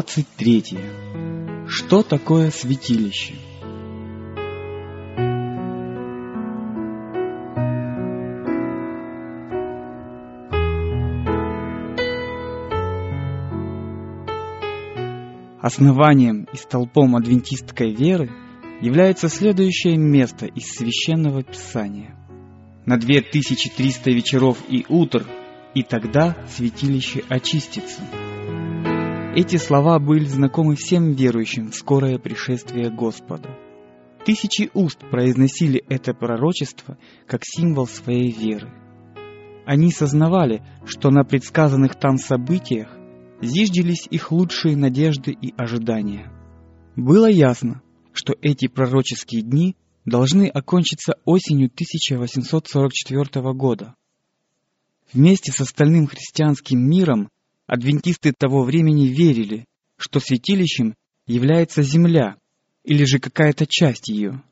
Глава 0.00 0.06
23. 0.06 0.78
Что 1.68 2.02
такое 2.02 2.50
святилище? 2.50 3.34
Основанием 15.60 16.46
и 16.50 16.56
столпом 16.56 17.16
адвентистской 17.16 17.94
веры 17.94 18.30
является 18.80 19.28
следующее 19.28 19.98
место 19.98 20.46
из 20.46 20.72
Священного 20.72 21.42
Писания. 21.42 22.16
На 22.86 22.96
2300 22.96 24.10
вечеров 24.10 24.56
и 24.68 24.86
утр 24.88 25.26
и 25.74 25.82
тогда 25.82 26.36
святилище 26.48 27.22
очистится. 27.28 28.00
Эти 29.32 29.58
слова 29.58 30.00
были 30.00 30.24
знакомы 30.24 30.74
всем 30.74 31.12
верующим 31.12 31.70
в 31.70 31.76
скорое 31.76 32.18
пришествие 32.18 32.90
Господа. 32.90 33.48
Тысячи 34.26 34.70
уст 34.74 34.98
произносили 35.08 35.84
это 35.88 36.14
пророчество 36.14 36.98
как 37.28 37.42
символ 37.44 37.86
своей 37.86 38.32
веры. 38.32 38.72
Они 39.66 39.92
сознавали, 39.92 40.64
что 40.84 41.10
на 41.10 41.22
предсказанных 41.22 41.94
там 41.94 42.18
событиях 42.18 42.88
зиждились 43.40 44.08
их 44.10 44.32
лучшие 44.32 44.76
надежды 44.76 45.30
и 45.30 45.54
ожидания. 45.56 46.32
Было 46.96 47.30
ясно, 47.30 47.82
что 48.12 48.34
эти 48.42 48.66
пророческие 48.66 49.42
дни 49.42 49.76
должны 50.04 50.48
окончиться 50.48 51.14
осенью 51.24 51.66
1844 51.72 53.52
года. 53.54 53.94
Вместе 55.12 55.52
с 55.52 55.60
остальным 55.60 56.08
христианским 56.08 56.80
миром 56.80 57.28
адвентисты 57.70 58.32
того 58.32 58.64
времени 58.64 59.06
верили, 59.06 59.64
что 59.96 60.18
святилищем 60.18 60.96
является 61.28 61.84
земля 61.84 62.36
или 62.82 63.04
же 63.04 63.20
какая-то 63.20 63.64
часть 63.68 64.08
ее. 64.08 64.42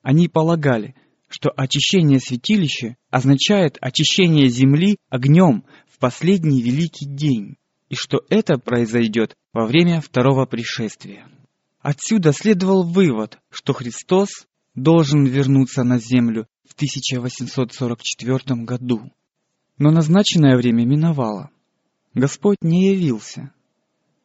Они 0.00 0.26
полагали, 0.26 0.94
что 1.28 1.50
очищение 1.50 2.18
святилища 2.18 2.96
означает 3.10 3.76
очищение 3.82 4.48
земли 4.48 4.96
огнем 5.10 5.64
в 5.86 5.98
последний 5.98 6.62
великий 6.62 7.04
день, 7.04 7.56
и 7.90 7.94
что 7.94 8.22
это 8.30 8.56
произойдет 8.56 9.36
во 9.52 9.66
время 9.66 10.00
второго 10.00 10.46
пришествия. 10.46 11.28
Отсюда 11.80 12.32
следовал 12.32 12.84
вывод, 12.84 13.38
что 13.50 13.74
Христос 13.74 14.46
должен 14.74 15.26
вернуться 15.26 15.84
на 15.84 15.98
землю 15.98 16.46
в 16.66 16.72
1844 16.72 18.64
году. 18.64 19.12
Но 19.76 19.90
назначенное 19.90 20.56
время 20.56 20.86
миновало. 20.86 21.50
Господь 22.14 22.58
не 22.60 22.92
явился. 22.92 23.52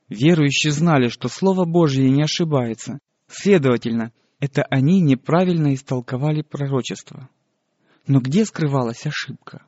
Верующие 0.09 0.71
знали, 0.71 1.09
что 1.09 1.27
Слово 1.27 1.65
Божье 1.65 2.09
не 2.09 2.23
ошибается. 2.23 2.99
Следовательно, 3.27 4.11
это 4.39 4.63
они 4.63 5.01
неправильно 5.01 5.73
истолковали 5.73 6.41
пророчество. 6.41 7.29
Но 8.07 8.19
где 8.19 8.45
скрывалась 8.45 9.05
ошибка? 9.05 9.65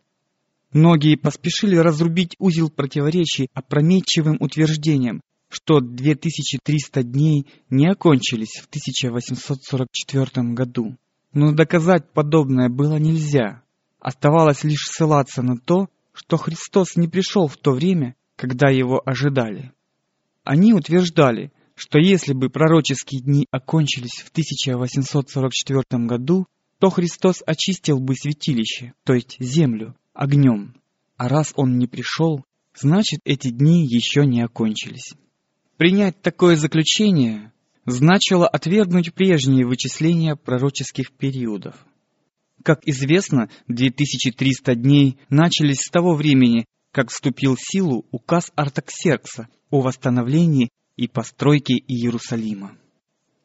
Многие 0.71 1.15
поспешили 1.15 1.75
разрубить 1.75 2.35
узел 2.39 2.69
противоречий 2.69 3.49
опрометчивым 3.53 4.37
утверждением, 4.39 5.21
что 5.49 5.79
2300 5.79 7.03
дней 7.03 7.47
не 7.69 7.87
окончились 7.87 8.59
в 8.61 8.67
1844 8.67 10.53
году. 10.53 10.97
Но 11.33 11.51
доказать 11.53 12.11
подобное 12.11 12.69
было 12.69 12.97
нельзя. 12.97 13.63
Оставалось 13.99 14.63
лишь 14.63 14.87
ссылаться 14.87 15.41
на 15.41 15.57
то, 15.57 15.87
что 16.17 16.37
Христос 16.37 16.95
не 16.95 17.07
пришел 17.07 17.47
в 17.47 17.57
то 17.57 17.71
время, 17.71 18.15
когда 18.35 18.69
его 18.69 18.99
ожидали. 19.05 19.71
Они 20.43 20.73
утверждали, 20.73 21.51
что 21.75 21.99
если 21.99 22.33
бы 22.33 22.49
пророческие 22.49 23.21
дни 23.21 23.45
окончились 23.51 24.23
в 24.25 24.29
1844 24.31 25.83
году, 26.07 26.47
то 26.79 26.89
Христос 26.89 27.43
очистил 27.45 27.99
бы 27.99 28.15
святилище, 28.15 28.93
то 29.03 29.13
есть 29.13 29.37
землю, 29.39 29.95
огнем. 30.13 30.81
А 31.17 31.29
раз 31.29 31.53
Он 31.55 31.77
не 31.77 31.85
пришел, 31.85 32.43
значит 32.75 33.19
эти 33.23 33.49
дни 33.49 33.85
еще 33.85 34.25
не 34.25 34.41
окончились. 34.41 35.13
Принять 35.77 36.19
такое 36.23 36.55
заключение 36.55 37.51
значило 37.85 38.47
отвергнуть 38.47 39.13
прежние 39.13 39.67
вычисления 39.67 40.35
пророческих 40.35 41.11
периодов. 41.11 41.75
Как 42.63 42.79
известно, 42.85 43.49
2300 43.67 44.75
дней 44.75 45.17
начались 45.29 45.81
с 45.81 45.91
того 45.91 46.15
времени, 46.15 46.65
как 46.91 47.09
вступил 47.09 47.55
в 47.55 47.61
силу 47.61 48.05
указ 48.11 48.51
Артаксеркса 48.55 49.47
о 49.69 49.81
восстановлении 49.81 50.69
и 50.95 51.07
постройке 51.07 51.75
Иерусалима. 51.75 52.77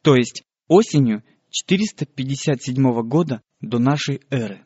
То 0.01 0.15
есть 0.15 0.43
осенью 0.67 1.23
457 1.51 3.07
года 3.07 3.41
до 3.61 3.79
нашей 3.79 4.21
эры. 4.29 4.65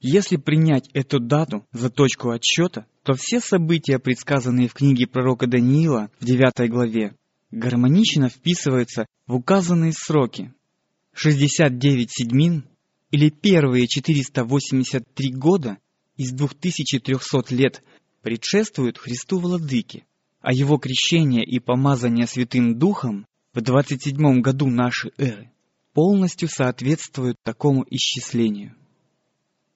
Если 0.00 0.36
принять 0.36 0.88
эту 0.92 1.20
дату 1.20 1.66
за 1.72 1.90
точку 1.90 2.30
отсчета, 2.30 2.86
то 3.04 3.14
все 3.14 3.40
события, 3.40 3.98
предсказанные 3.98 4.68
в 4.68 4.74
книге 4.74 5.06
пророка 5.06 5.46
Даниила 5.46 6.10
в 6.20 6.24
9 6.24 6.70
главе, 6.70 7.14
гармонично 7.50 8.28
вписываются 8.28 9.06
в 9.26 9.34
указанные 9.34 9.92
сроки. 9.92 10.52
69 11.14 12.10
седьмин 12.10 12.64
или 13.14 13.30
первые 13.30 13.86
483 13.86 15.32
года 15.34 15.78
из 16.16 16.32
2300 16.32 17.54
лет 17.54 17.84
предшествуют 18.22 18.98
Христу 18.98 19.38
Владыке, 19.38 20.04
а 20.40 20.52
его 20.52 20.78
крещение 20.78 21.44
и 21.44 21.60
помазание 21.60 22.26
Святым 22.26 22.76
Духом 22.76 23.24
в 23.52 23.60
27 23.60 24.40
году 24.40 24.66
нашей 24.66 25.12
эры 25.16 25.52
полностью 25.92 26.48
соответствуют 26.48 27.36
такому 27.44 27.86
исчислению. 27.88 28.74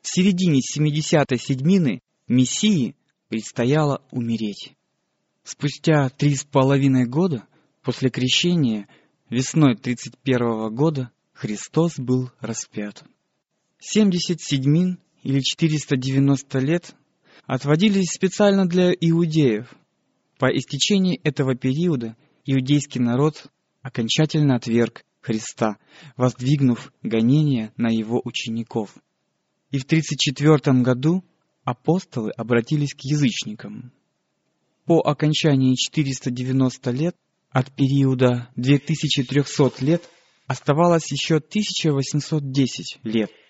В 0.00 0.08
середине 0.08 0.58
70-й 0.58 1.38
седьмины 1.38 2.00
Мессии 2.26 2.96
предстояло 3.28 4.02
умереть. 4.10 4.72
Спустя 5.44 6.08
три 6.08 6.34
с 6.34 6.42
половиной 6.42 7.06
года 7.06 7.46
после 7.84 8.10
крещения 8.10 8.88
весной 9.30 9.76
31 9.76 10.74
года 10.74 11.12
Христос 11.34 12.00
был 12.00 12.32
распят. 12.40 13.04
70 13.80 14.40
седьмин 14.40 14.98
или 15.22 15.40
490 15.40 16.58
лет 16.58 16.94
отводились 17.46 18.10
специально 18.12 18.66
для 18.66 18.92
иудеев. 18.92 19.72
По 20.38 20.46
истечении 20.46 21.20
этого 21.22 21.54
периода 21.54 22.16
иудейский 22.44 23.00
народ 23.00 23.50
окончательно 23.82 24.56
отверг 24.56 25.04
Христа, 25.20 25.78
воздвигнув 26.16 26.92
гонения 27.02 27.72
на 27.76 27.88
его 27.88 28.20
учеников. 28.24 28.96
И 29.70 29.78
в 29.78 29.84
34 29.84 30.82
году 30.82 31.24
апостолы 31.64 32.30
обратились 32.30 32.94
к 32.94 33.00
язычникам. 33.02 33.92
По 34.86 35.00
окончании 35.00 35.74
490 35.74 36.90
лет 36.92 37.16
от 37.50 37.70
периода 37.74 38.48
2300 38.56 39.84
лет 39.84 40.08
оставалось 40.46 41.10
еще 41.12 41.36
1810 41.36 43.00
лет– 43.04 43.30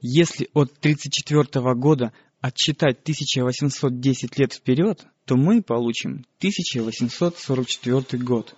если 0.00 0.48
от 0.52 0.70
1934 0.78 1.74
года 1.74 2.12
отсчитать 2.40 3.00
1810 3.02 4.38
лет 4.38 4.52
вперед, 4.52 5.06
то 5.24 5.36
мы 5.36 5.62
получим 5.62 6.26
1844 6.38 8.22
год. 8.22 8.54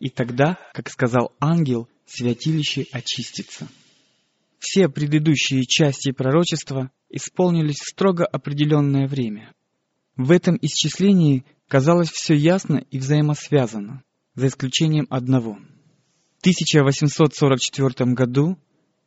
И 0.00 0.10
тогда, 0.10 0.58
как 0.74 0.90
сказал 0.90 1.32
ангел, 1.40 1.88
святилище 2.06 2.86
очистится. 2.92 3.68
Все 4.58 4.88
предыдущие 4.88 5.64
части 5.64 6.10
пророчества 6.10 6.90
исполнились 7.10 7.80
в 7.80 7.88
строго 7.90 8.26
определенное 8.26 9.06
время. 9.06 9.52
В 10.16 10.30
этом 10.30 10.58
исчислении 10.60 11.44
казалось 11.68 12.10
все 12.10 12.34
ясно 12.34 12.84
и 12.90 12.98
взаимосвязано, 12.98 14.02
за 14.34 14.48
исключением 14.48 15.06
одного. 15.10 15.54
В 16.38 16.40
1844 16.40 18.12
году 18.12 18.58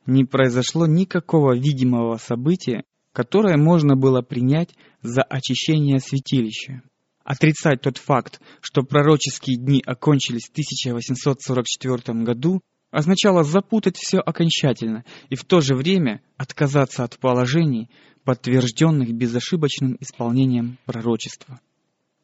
не 0.08 0.26
произошло 0.26 0.88
никакого 0.88 1.56
видимого 1.56 2.18
события, 2.18 2.84
которое 3.12 3.58
можно 3.58 3.96
было 3.96 4.22
принять 4.22 4.70
за 5.02 5.22
очищение 5.22 6.00
святилища. 6.00 6.82
Отрицать 7.24 7.82
тот 7.82 7.98
факт, 7.98 8.40
что 8.62 8.84
пророческие 8.84 9.58
дни 9.58 9.84
окончились 9.86 10.48
в 10.48 10.52
1844 10.52 12.24
году, 12.24 12.62
означало 12.90 13.44
запутать 13.44 13.98
все 13.98 14.20
окончательно 14.20 15.04
и 15.30 15.36
в 15.36 15.44
то 15.44 15.60
же 15.60 15.76
время 15.76 16.22
отказаться 16.38 17.04
от 17.04 17.20
положений, 17.20 17.90
подтвержденных 18.24 19.12
безошибочным 19.14 19.98
исполнением 20.00 20.78
пророчества. 20.86 21.60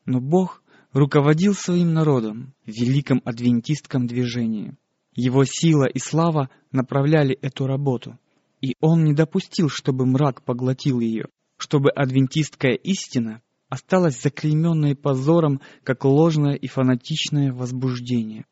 Но 0.05 0.21
Бог 0.21 0.63
руководил 0.93 1.53
своим 1.53 1.93
народом 1.93 2.53
в 2.65 2.69
великом 2.69 3.21
адвентистском 3.25 4.07
движении. 4.07 4.75
Его 5.15 5.45
сила 5.45 5.85
и 5.85 5.99
слава 5.99 6.49
направляли 6.71 7.37
эту 7.41 7.67
работу, 7.67 8.17
и 8.61 8.75
он 8.79 9.03
не 9.03 9.13
допустил, 9.13 9.69
чтобы 9.69 10.05
мрак 10.05 10.43
поглотил 10.43 10.99
ее, 10.99 11.27
чтобы 11.57 11.91
адвентистская 11.91 12.73
истина 12.73 13.41
осталось 13.69 14.21
заклейменной 14.21 14.95
позором, 14.95 15.61
как 15.83 16.05
ложное 16.05 16.55
и 16.55 16.67
фанатичное 16.67 17.51
возбуждение. 17.51 18.45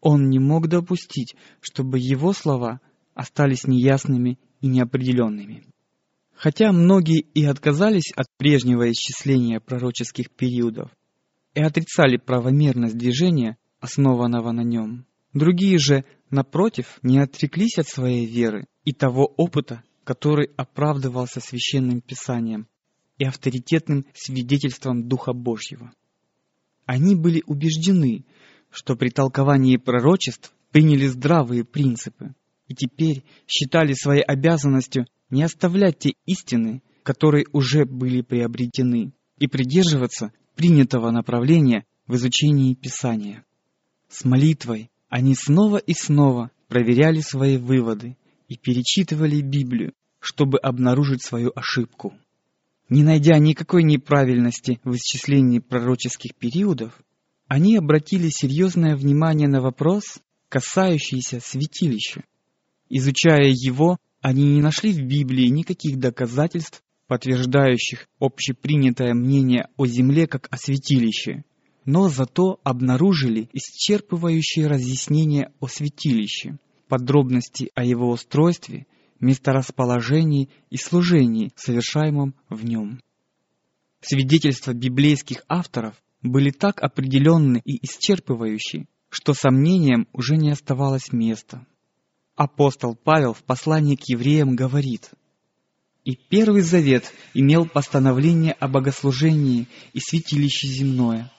Он 0.00 0.28
не 0.28 0.38
мог 0.38 0.68
допустить, 0.68 1.34
чтобы 1.60 1.98
его 1.98 2.32
слова 2.32 2.80
остались 3.14 3.66
неясными 3.66 4.38
и 4.60 4.68
неопределенными. 4.68 5.66
Хотя 6.34 6.70
многие 6.70 7.20
и 7.20 7.44
отказались 7.44 8.12
от 8.14 8.26
прежнего 8.36 8.90
исчисления 8.90 9.58
пророческих 9.58 10.30
периодов 10.30 10.90
и 11.54 11.60
отрицали 11.60 12.18
правомерность 12.18 12.98
движения, 12.98 13.56
основанного 13.80 14.52
на 14.52 14.62
нем, 14.62 15.06
другие 15.36 15.78
же, 15.78 16.04
напротив, 16.30 16.98
не 17.02 17.18
отреклись 17.18 17.78
от 17.78 17.88
своей 17.88 18.26
веры 18.26 18.66
и 18.84 18.92
того 18.92 19.24
опыта, 19.36 19.82
который 20.04 20.50
оправдывался 20.56 21.40
священным 21.40 22.00
писанием 22.00 22.66
и 23.18 23.24
авторитетным 23.24 24.06
свидетельством 24.14 25.08
Духа 25.08 25.32
Божьего. 25.32 25.92
Они 26.84 27.14
были 27.14 27.42
убеждены, 27.46 28.24
что 28.70 28.96
при 28.96 29.10
толковании 29.10 29.76
пророчеств 29.76 30.52
приняли 30.70 31.06
здравые 31.06 31.64
принципы 31.64 32.34
и 32.68 32.74
теперь 32.74 33.24
считали 33.46 33.92
своей 33.92 34.22
обязанностью 34.22 35.06
не 35.30 35.42
оставлять 35.42 35.98
те 35.98 36.14
истины, 36.24 36.82
которые 37.02 37.46
уже 37.52 37.84
были 37.84 38.22
приобретены, 38.22 39.12
и 39.38 39.48
придерживаться 39.48 40.32
принятого 40.54 41.10
направления 41.10 41.84
в 42.06 42.16
изучении 42.16 42.74
Писания. 42.74 43.44
С 44.08 44.24
молитвой 44.24 44.90
они 45.08 45.34
снова 45.34 45.78
и 45.78 45.94
снова 45.94 46.50
проверяли 46.68 47.20
свои 47.20 47.56
выводы 47.56 48.16
и 48.48 48.56
перечитывали 48.56 49.40
Библию, 49.40 49.92
чтобы 50.20 50.58
обнаружить 50.58 51.22
свою 51.22 51.52
ошибку. 51.54 52.14
Не 52.88 53.02
найдя 53.02 53.38
никакой 53.38 53.82
неправильности 53.82 54.80
в 54.84 54.94
исчислении 54.94 55.58
пророческих 55.58 56.34
периодов, 56.34 56.92
они 57.48 57.76
обратили 57.76 58.28
серьезное 58.28 58.96
внимание 58.96 59.48
на 59.48 59.60
вопрос, 59.60 60.18
касающийся 60.48 61.40
святилища. 61.40 62.22
Изучая 62.88 63.52
его, 63.52 63.98
они 64.20 64.44
не 64.44 64.60
нашли 64.60 64.92
в 64.92 65.02
Библии 65.02 65.48
никаких 65.48 65.98
доказательств, 65.98 66.82
подтверждающих 67.06 68.08
общепринятое 68.18 69.14
мнение 69.14 69.68
о 69.76 69.86
земле 69.86 70.26
как 70.26 70.48
о 70.50 70.56
святилище, 70.56 71.44
но 71.86 72.08
зато 72.08 72.60
обнаружили 72.64 73.48
исчерпывающие 73.52 74.66
разъяснения 74.66 75.52
о 75.60 75.68
святилище, 75.68 76.58
подробности 76.88 77.70
о 77.74 77.84
его 77.84 78.10
устройстве, 78.10 78.86
месторасположении 79.20 80.50
и 80.68 80.76
служении, 80.76 81.52
совершаемом 81.54 82.34
в 82.50 82.64
нем. 82.64 83.00
Свидетельства 84.00 84.72
библейских 84.72 85.44
авторов 85.48 85.94
были 86.22 86.50
так 86.50 86.82
определенны 86.82 87.62
и 87.64 87.78
исчерпывающие, 87.86 88.86
что 89.08 89.32
сомнениям 89.32 90.08
уже 90.12 90.36
не 90.36 90.50
оставалось 90.50 91.12
места. 91.12 91.64
Апостол 92.34 92.96
Павел 92.96 93.32
в 93.32 93.44
послании 93.44 93.96
к 93.96 94.02
евреям 94.08 94.56
говорит, 94.56 95.10
«И 96.04 96.16
Первый 96.16 96.62
Завет 96.62 97.12
имел 97.32 97.66
постановление 97.66 98.52
о 98.52 98.68
богослужении 98.68 99.66
и 99.92 100.00
святилище 100.00 100.68
земное, 100.68 101.32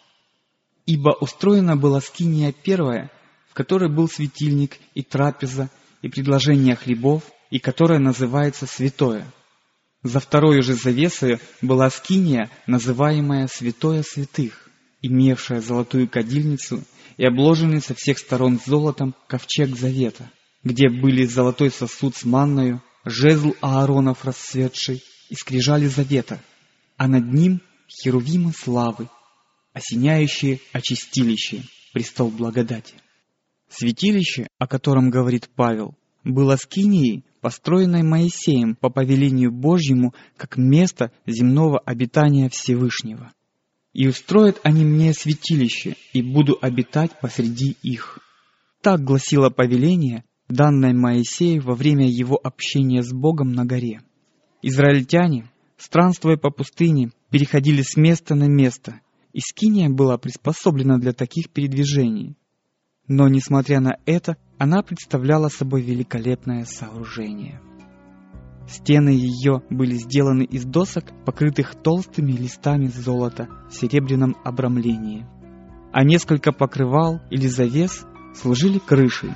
ибо 0.88 1.10
устроена 1.10 1.78
была 1.78 2.01
скиния 2.01 2.51
первая, 2.51 3.12
в 3.50 3.54
которой 3.54 3.89
был 3.89 4.10
светильник 4.10 4.78
и 4.95 5.04
трапеза, 5.04 5.69
и 6.01 6.10
предложение 6.10 6.75
хлебов, 6.75 7.24
и 7.51 7.60
которая 7.60 8.00
называется 8.00 8.66
святое. 8.66 9.25
За 10.01 10.19
второй 10.19 10.63
же 10.63 10.74
завесой 10.74 11.39
была 11.62 11.92
скиния, 11.92 12.50
называемая 12.66 13.48
святое 13.48 14.01
святых, 14.01 14.69
имевшая 15.04 15.62
золотую 15.62 16.10
кадильницу 16.10 16.84
и 17.18 17.25
обложенный 17.25 17.81
со 17.81 17.94
всех 17.94 18.18
сторон 18.18 18.60
золотом 18.66 19.13
ковчег 19.28 19.75
завета 19.78 20.31
где 20.68 20.89
были 20.89 21.25
золотой 21.25 21.72
сосуд 21.72 22.16
с 22.16 22.25
манною, 22.25 22.81
жезл 23.06 23.54
Ааронов 23.62 24.25
расцветший 24.25 25.04
и 25.30 25.36
скрижали 25.36 25.88
завета, 25.88 26.42
а 26.98 27.07
над 27.07 27.31
ним 27.34 27.62
херувимы 27.88 28.51
славы, 28.54 29.10
осеняющие 29.77 30.59
очистилище, 30.74 31.62
престол 31.94 32.31
благодати. 32.31 32.95
Святилище, 33.69 34.47
о 34.57 34.68
котором 34.68 35.12
говорит 35.12 35.50
Павел, 35.56 35.95
было 36.24 36.56
скинией, 36.56 37.24
построенной 37.41 38.01
Моисеем 38.01 38.75
по 38.75 38.89
повелению 38.89 39.51
Божьему, 39.51 40.15
как 40.35 40.57
место 40.57 41.12
земного 41.27 41.77
обитания 41.77 42.50
Всевышнего. 42.50 43.31
И 43.94 44.07
устроят 44.07 44.59
они 44.63 44.83
мне 44.83 45.13
святилище, 45.13 45.95
и 46.12 46.24
буду 46.24 46.57
обитать 46.59 47.12
посреди 47.21 47.77
их. 47.83 48.18
Так 48.81 49.03
гласило 49.03 49.51
повеление, 49.51 50.24
данной 50.50 50.93
Моисею 50.93 51.62
во 51.62 51.75
время 51.75 52.10
его 52.10 52.39
общения 52.43 53.03
с 53.03 53.13
Богом 53.13 53.51
на 53.51 53.63
горе. 53.63 54.01
Израильтяне, 54.63 55.51
странствуя 55.77 56.36
по 56.36 56.50
пустыне, 56.50 57.12
переходили 57.29 57.84
с 57.84 57.96
места 57.96 58.34
на 58.34 58.48
место, 58.48 59.01
и 59.34 59.39
Скиния 59.39 59.89
была 59.89 60.17
приспособлена 60.17 60.98
для 60.98 61.13
таких 61.13 61.50
передвижений. 61.50 62.38
Но, 63.07 63.27
несмотря 63.27 63.79
на 63.79 63.98
это, 64.05 64.38
она 64.57 64.81
представляла 64.81 65.50
собой 65.50 65.81
великолепное 65.81 66.65
сооружение. 66.65 67.62
Стены 68.67 69.10
ее 69.10 69.62
были 69.69 69.96
сделаны 69.96 70.43
из 70.43 70.65
досок, 70.65 71.05
покрытых 71.25 71.75
толстыми 71.75 72.34
листами 72.34 72.88
золота 72.88 73.48
в 73.69 73.74
серебряном 73.74 74.36
обрамлении, 74.43 75.25
а 75.93 76.03
несколько 76.03 76.51
покрывал 76.51 77.22
или 77.29 77.48
завес 77.48 78.05
служили 78.36 78.77
крышей, 78.77 79.31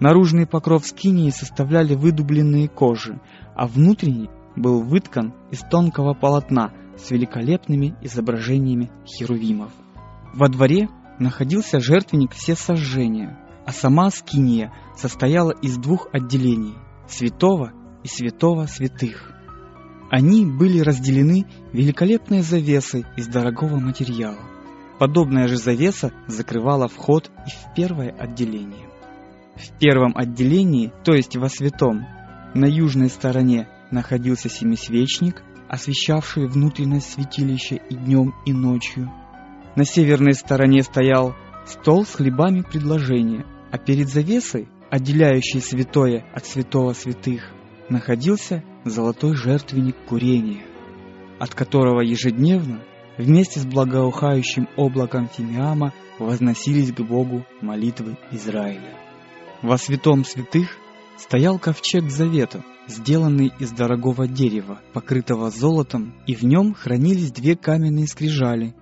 Наружный 0.00 0.46
покров 0.46 0.86
скинии 0.86 1.28
составляли 1.28 1.94
выдубленные 1.94 2.68
кожи, 2.68 3.20
а 3.54 3.66
внутренний 3.66 4.30
был 4.56 4.82
выткан 4.82 5.34
из 5.50 5.60
тонкого 5.60 6.14
полотна 6.14 6.72
с 7.02 7.10
великолепными 7.10 7.94
изображениями 8.02 8.90
херувимов. 9.06 9.72
Во 10.34 10.48
дворе 10.48 10.88
находился 11.18 11.80
жертвенник 11.80 12.32
всесожжения, 12.32 13.38
а 13.66 13.72
сама 13.72 14.10
скиния 14.10 14.72
состояла 14.96 15.52
из 15.52 15.76
двух 15.76 16.08
отделений– 16.12 16.74
святого 17.08 17.72
и 18.04 18.08
святого 18.08 18.66
святых. 18.66 19.32
Они 20.10 20.44
были 20.44 20.80
разделены 20.80 21.46
великолепной 21.72 22.42
завесой 22.42 23.04
из 23.16 23.28
дорогого 23.28 23.78
материала. 23.78 24.40
Подобная 24.98 25.46
же 25.48 25.56
завеса 25.56 26.12
закрывала 26.26 26.88
вход 26.88 27.30
и 27.46 27.50
в 27.50 27.74
первое 27.74 28.10
отделение. 28.10 28.88
В 29.56 29.78
первом 29.78 30.16
отделении, 30.16 30.92
то 31.04 31.12
есть 31.12 31.36
во 31.36 31.48
святом, 31.48 32.06
на 32.54 32.64
южной 32.64 33.08
стороне 33.08 33.68
находился 33.90 34.48
семисвечник, 34.48 35.42
освещавший 35.70 36.48
внутренность 36.48 37.12
святилища 37.12 37.76
и 37.76 37.94
днем, 37.94 38.34
и 38.44 38.52
ночью. 38.52 39.08
На 39.76 39.84
северной 39.84 40.34
стороне 40.34 40.82
стоял 40.82 41.36
стол 41.64 42.04
с 42.04 42.16
хлебами 42.16 42.62
предложения, 42.62 43.46
а 43.70 43.78
перед 43.78 44.08
завесой, 44.08 44.68
отделяющей 44.90 45.60
святое 45.60 46.26
от 46.34 46.44
святого 46.44 46.92
святых, 46.92 47.52
находился 47.88 48.64
золотой 48.84 49.36
жертвенник 49.36 49.94
курения, 50.08 50.64
от 51.38 51.54
которого 51.54 52.00
ежедневно 52.00 52.82
вместе 53.16 53.60
с 53.60 53.64
благоухающим 53.64 54.68
облаком 54.76 55.28
фимиама 55.28 55.92
возносились 56.18 56.92
к 56.92 57.00
Богу 57.00 57.46
молитвы 57.60 58.16
Израиля. 58.32 58.98
Во 59.62 59.78
святом 59.78 60.24
святых 60.24 60.76
стоял 61.16 61.60
ковчег 61.60 62.10
завета, 62.10 62.64
сделанный 62.90 63.52
из 63.58 63.70
дорогого 63.70 64.26
дерева, 64.26 64.80
покрытого 64.92 65.50
золотом, 65.50 66.14
и 66.26 66.34
в 66.34 66.42
нем 66.42 66.74
хранились 66.74 67.32
две 67.32 67.56
каменные 67.56 68.06
скрижали, 68.06 68.74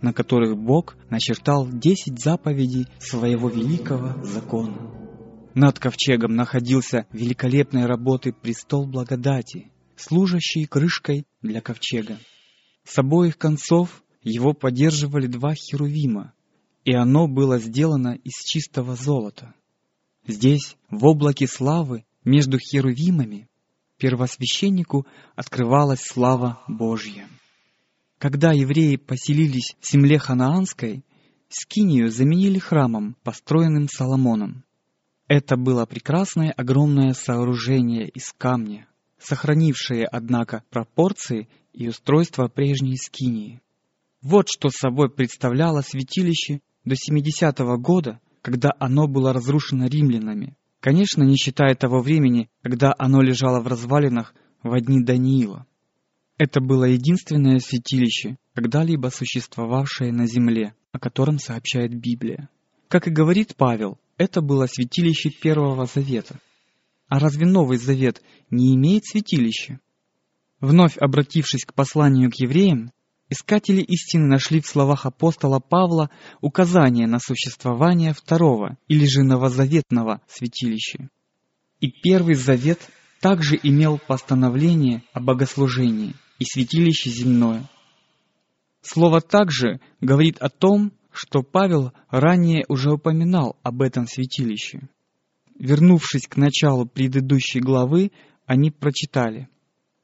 на 0.00 0.12
которых 0.12 0.56
Бог 0.56 0.96
начертал 1.10 1.68
десять 1.68 2.20
заповедей 2.20 2.86
своего 2.98 3.48
великого 3.48 4.24
закона. 4.24 4.76
Над 5.54 5.78
ковчегом 5.78 6.34
находился 6.34 7.06
великолепной 7.12 7.86
работы 7.86 8.32
престол 8.32 8.86
благодати, 8.86 9.70
служащий 9.96 10.64
крышкой 10.64 11.26
для 11.42 11.60
ковчега. 11.60 12.18
С 12.84 12.98
обоих 12.98 13.36
концов 13.36 14.02
его 14.22 14.54
поддерживали 14.54 15.26
два 15.26 15.54
херувима, 15.54 16.32
и 16.84 16.94
оно 16.94 17.28
было 17.28 17.58
сделано 17.58 18.18
из 18.24 18.42
чистого 18.44 18.96
золота. 18.96 19.54
Здесь, 20.26 20.76
в 20.90 21.04
облаке 21.04 21.46
славы, 21.46 22.04
между 22.24 22.58
херувимами, 22.58 23.48
первосвященнику 24.00 25.06
открывалась 25.36 26.00
слава 26.00 26.60
Божья. 26.66 27.28
Когда 28.18 28.52
евреи 28.52 28.96
поселились 28.96 29.76
в 29.80 29.88
земле 29.88 30.18
ханаанской, 30.18 31.04
Скинию 31.52 32.10
заменили 32.10 32.60
храмом, 32.60 33.16
построенным 33.24 33.88
Соломоном. 33.88 34.64
Это 35.26 35.56
было 35.56 35.84
прекрасное 35.84 36.52
огромное 36.52 37.12
сооружение 37.12 38.08
из 38.08 38.32
камня, 38.32 38.86
сохранившее, 39.18 40.06
однако, 40.06 40.62
пропорции 40.70 41.48
и 41.72 41.88
устройство 41.88 42.46
прежней 42.46 42.96
Скинии. 42.96 43.60
Вот 44.22 44.48
что 44.48 44.68
собой 44.70 45.10
представляло 45.10 45.80
святилище 45.80 46.60
до 46.84 46.94
70-го 46.94 47.78
года, 47.78 48.20
когда 48.42 48.70
оно 48.78 49.08
было 49.08 49.32
разрушено 49.32 49.86
римлянами. 49.86 50.56
Конечно, 50.80 51.22
не 51.22 51.36
считая 51.36 51.74
того 51.74 52.00
времени, 52.00 52.48
когда 52.62 52.94
оно 52.98 53.20
лежало 53.20 53.60
в 53.60 53.66
развалинах 53.66 54.34
в 54.62 54.80
дни 54.80 55.04
Даниила. 55.04 55.66
Это 56.38 56.62
было 56.62 56.84
единственное 56.84 57.58
святилище, 57.58 58.38
когда-либо 58.54 59.08
существовавшее 59.08 60.10
на 60.10 60.26
земле, 60.26 60.74
о 60.92 60.98
котором 60.98 61.38
сообщает 61.38 61.94
Библия. 61.94 62.48
Как 62.88 63.06
и 63.06 63.10
говорит 63.10 63.56
Павел, 63.56 63.98
это 64.16 64.40
было 64.40 64.66
святилище 64.66 65.30
Первого 65.30 65.84
Завета. 65.84 66.40
А 67.08 67.18
разве 67.18 67.46
Новый 67.46 67.76
Завет 67.76 68.22
не 68.50 68.74
имеет 68.74 69.04
святилища? 69.04 69.80
Вновь 70.60 70.96
обратившись 70.96 71.66
к 71.66 71.74
посланию 71.74 72.30
к 72.30 72.36
евреям, 72.36 72.90
искатели 73.30 73.80
истины 73.80 74.26
нашли 74.26 74.60
в 74.60 74.66
словах 74.66 75.06
апостола 75.06 75.60
Павла 75.60 76.10
указание 76.42 77.06
на 77.06 77.18
существование 77.18 78.12
второго 78.12 78.76
или 78.88 79.06
же 79.06 79.22
новозаветного 79.22 80.20
святилища. 80.28 81.08
И 81.80 81.90
Первый 81.90 82.34
Завет 82.34 82.80
также 83.20 83.58
имел 83.62 83.98
постановление 83.98 85.02
о 85.14 85.20
богослужении– 85.20 86.14
и 86.40 86.44
святилище 86.44 87.10
земное. 87.10 87.68
Слово 88.82 89.20
также 89.20 89.78
говорит 90.00 90.38
о 90.38 90.48
том, 90.48 90.90
что 91.12 91.42
Павел 91.42 91.92
ранее 92.08 92.64
уже 92.66 92.92
упоминал 92.92 93.56
об 93.62 93.82
этом 93.82 94.08
святилище. 94.08 94.80
Вернувшись 95.58 96.26
к 96.26 96.36
началу 96.36 96.86
предыдущей 96.86 97.60
главы, 97.60 98.10
они 98.46 98.70
прочитали. 98.70 99.48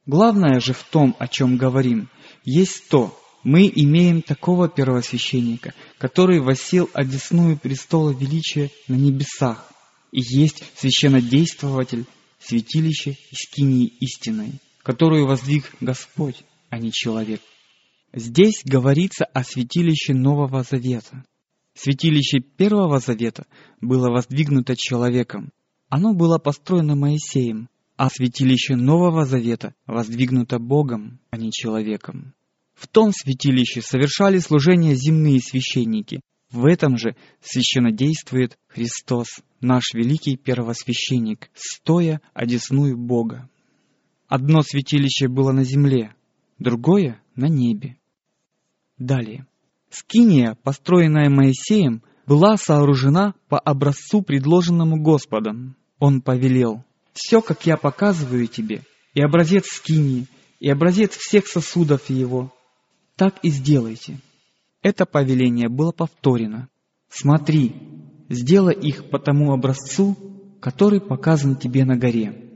Главное 0.05 0.61
же 0.61 0.75
в 0.75 0.85
том, 0.85 1.17
о 1.19 1.27
чем 1.27 1.57
говорим, 1.57 2.11
есть 2.47 2.89
то, 2.89 3.15
мы 3.45 3.71
имеем 3.75 4.23
такого 4.23 4.71
первосвященника, 4.71 5.75
который 5.99 6.41
восел 6.41 6.89
одесную 6.95 7.59
престола 7.59 8.11
величия 8.11 8.71
на 8.89 8.95
небесах, 8.95 9.71
и 10.13 10.21
есть 10.21 10.63
священнодействователь 10.77 12.07
святилища 12.41 13.11
и 13.11 13.35
скинии 13.35 13.93
истиной 14.01 14.61
которую 14.87 15.27
воздвиг 15.27 15.75
Господь, 15.81 16.45
а 16.71 16.79
не 16.79 16.93
человек. 16.93 17.41
Здесь 18.13 18.63
говорится 18.65 19.25
о 19.25 19.43
святилище 19.43 20.15
Нового 20.15 20.63
Завета. 20.63 21.25
Святилище 21.75 22.39
Первого 22.39 23.01
Завета 23.01 23.47
было 23.81 24.11
воздвигнуто 24.11 24.77
человеком. 24.77 25.51
Оно 25.89 26.15
было 26.15 26.39
построено 26.39 26.95
Моисеем, 26.95 27.69
а 27.97 28.11
святилище 28.11 28.77
Нового 28.77 29.25
Завета 29.25 29.75
воздвигнуто 29.87 30.59
Богом, 30.59 31.19
а 31.31 31.37
не 31.37 31.51
человеком. 31.51 32.35
В 32.75 32.87
том 32.89 33.11
святилище 33.13 33.81
совершали 33.81 34.39
служение 34.39 34.95
земные 34.95 35.41
священники. 35.41 36.21
В 36.51 36.67
этом 36.67 36.99
же 36.99 37.17
священнодействует 37.41 38.59
Христос, 38.69 39.27
наш 39.61 39.95
великий 39.95 40.37
первосвященник, 40.37 41.51
стоя 41.55 42.21
одесную 42.35 42.97
Бога. 42.97 43.49
Одно 44.29 44.63
святилище 44.63 45.29
было 45.29 45.53
на 45.53 45.65
земле, 45.65 46.15
другое— 46.59 47.21
на 47.35 47.47
небе. 47.47 47.97
Далее. 48.99 49.47
Скиния, 49.91 50.57
построенная 50.63 51.31
Моисеем, 51.31 52.03
была 52.27 52.57
сооружена 52.57 53.35
по 53.49 53.59
образцу, 53.59 54.23
предложенному 54.23 55.01
Господом. 55.01 55.77
Он 55.99 56.21
повелел, 56.21 56.85
«Все, 57.17 57.41
как 57.41 57.65
я 57.65 57.79
показываю 57.79 58.47
тебе, 58.47 58.83
и 59.15 59.23
образец 59.23 59.65
скинии, 59.69 60.27
и 60.61 60.69
образец 60.69 61.17
всех 61.17 61.47
сосудов 61.47 62.11
его, 62.11 62.53
так 63.17 63.39
и 63.43 63.49
сделайте». 63.49 64.21
Это 64.83 65.07
повеление 65.07 65.71
было 65.71 65.93
повторено. 65.93 66.69
«Смотри, 67.09 67.75
сделай 68.29 68.75
их 68.75 69.09
по 69.09 69.19
тому 69.19 69.53
образцу, 69.53 70.15
который 70.61 71.01
показан 71.01 71.57
тебе 71.57 71.87
на 71.87 71.97
горе». 71.97 72.51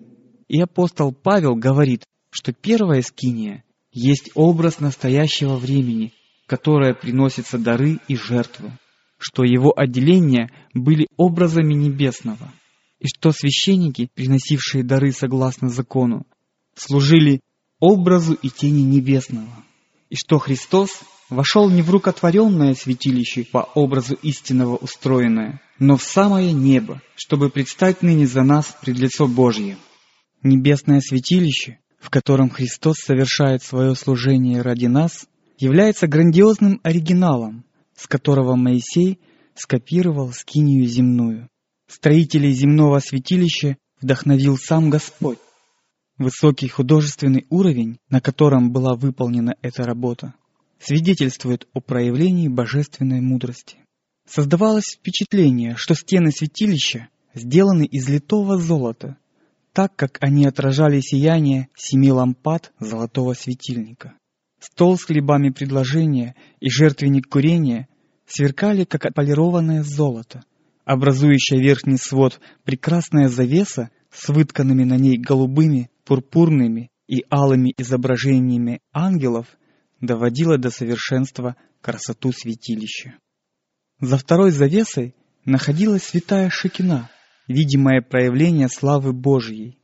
И 0.46 0.60
апостол 0.60 1.12
Павел 1.12 1.54
говорит, 1.54 2.04
что 2.30 2.52
первая 2.52 3.00
скиния 3.00 3.64
есть 3.92 4.30
образ 4.34 4.78
настоящего 4.78 5.56
времени, 5.56 6.12
которое 6.46 6.92
приносится 6.92 7.56
дары 7.56 7.98
и 8.08 8.14
жертвы, 8.14 8.72
что 9.16 9.42
его 9.42 9.72
отделения 9.74 10.50
были 10.74 11.06
образами 11.16 11.72
небесного, 11.72 12.52
и 13.00 13.08
что 13.08 13.32
священники, 13.32 14.10
приносившие 14.14 14.84
дары 14.84 15.12
согласно 15.12 15.68
закону, 15.68 16.26
служили 16.74 17.40
образу 17.80 18.34
и 18.34 18.50
тени 18.50 18.82
небесного, 18.82 19.64
и 20.10 20.16
что 20.16 20.38
Христос 20.38 20.90
вошел 21.30 21.70
не 21.70 21.82
в 21.82 21.90
рукотворенное 21.90 22.74
святилище 22.74 23.44
по 23.44 23.68
образу 23.74 24.14
истинного 24.14 24.76
устроенное, 24.76 25.60
но 25.78 25.96
в 25.96 26.02
самое 26.02 26.52
небо, 26.52 27.00
чтобы 27.16 27.48
предстать 27.48 28.02
ныне 28.02 28.26
за 28.26 28.42
нас 28.42 28.76
пред 28.82 28.98
лицо 28.98 29.26
Божье. 29.26 29.78
Небесное 30.42 31.00
святилище, 31.00 31.78
в 31.98 32.10
котором 32.10 32.50
Христос 32.50 32.96
совершает 32.98 33.62
свое 33.62 33.94
служение 33.94 34.62
ради 34.62 34.86
нас, 34.86 35.26
является 35.58 36.06
грандиозным 36.06 36.80
оригиналом, 36.82 37.64
с 37.96 38.06
которого 38.06 38.56
Моисей 38.56 39.18
скопировал 39.54 40.32
скинию 40.32 40.86
земную. 40.86 41.48
Строителей 41.90 42.52
земного 42.52 43.00
святилища 43.00 43.76
вдохновил 44.00 44.56
сам 44.56 44.90
Господь. 44.90 45.38
Высокий 46.18 46.68
художественный 46.68 47.46
уровень, 47.50 47.98
на 48.08 48.20
котором 48.20 48.70
была 48.70 48.94
выполнена 48.94 49.56
эта 49.60 49.82
работа, 49.82 50.34
свидетельствует 50.78 51.66
о 51.74 51.80
проявлении 51.80 52.46
божественной 52.46 53.20
мудрости. 53.20 53.78
Создавалось 54.24 54.94
впечатление, 54.94 55.74
что 55.74 55.96
стены 55.96 56.30
святилища 56.30 57.08
сделаны 57.34 57.86
из 57.86 58.08
литого 58.08 58.56
золота, 58.56 59.16
так 59.72 59.96
как 59.96 60.18
они 60.20 60.46
отражали 60.46 61.00
сияние 61.00 61.70
семи 61.76 62.12
лампад 62.12 62.72
золотого 62.78 63.34
светильника. 63.34 64.14
Стол 64.60 64.96
с 64.96 65.02
хлебами 65.02 65.50
предложения 65.50 66.36
и 66.60 66.70
жертвенник 66.70 67.28
курения 67.28 67.88
сверкали, 68.26 68.84
как 68.84 69.06
отполированное 69.06 69.82
золото. 69.82 70.44
Образующая 70.84 71.58
верхний 71.58 71.98
свод 71.98 72.40
прекрасная 72.64 73.28
завеса 73.28 73.90
с 74.10 74.28
вытканными 74.28 74.84
на 74.84 74.96
ней 74.96 75.18
голубыми, 75.18 75.90
пурпурными 76.04 76.90
и 77.06 77.24
алыми 77.30 77.72
изображениями 77.76 78.80
ангелов 78.92 79.46
доводила 80.00 80.58
до 80.58 80.70
совершенства 80.70 81.56
красоту 81.80 82.32
святилища. 82.32 83.18
За 84.00 84.16
второй 84.16 84.50
завесой 84.50 85.14
находилась 85.44 86.04
святая 86.04 86.50
Шекина— 86.50 87.10
видимое 87.50 88.00
проявление 88.00 88.68
славы 88.68 89.12
Божьей. 89.12 89.78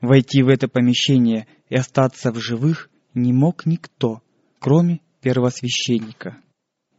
Войти 0.00 0.42
в 0.42 0.48
это 0.48 0.68
помещение 0.68 1.46
и 1.68 1.76
остаться 1.76 2.32
в 2.32 2.40
живых 2.40 2.90
не 3.14 3.32
мог 3.32 3.66
никто, 3.66 4.22
кроме 4.58 5.00
первосвященника. 5.20 6.38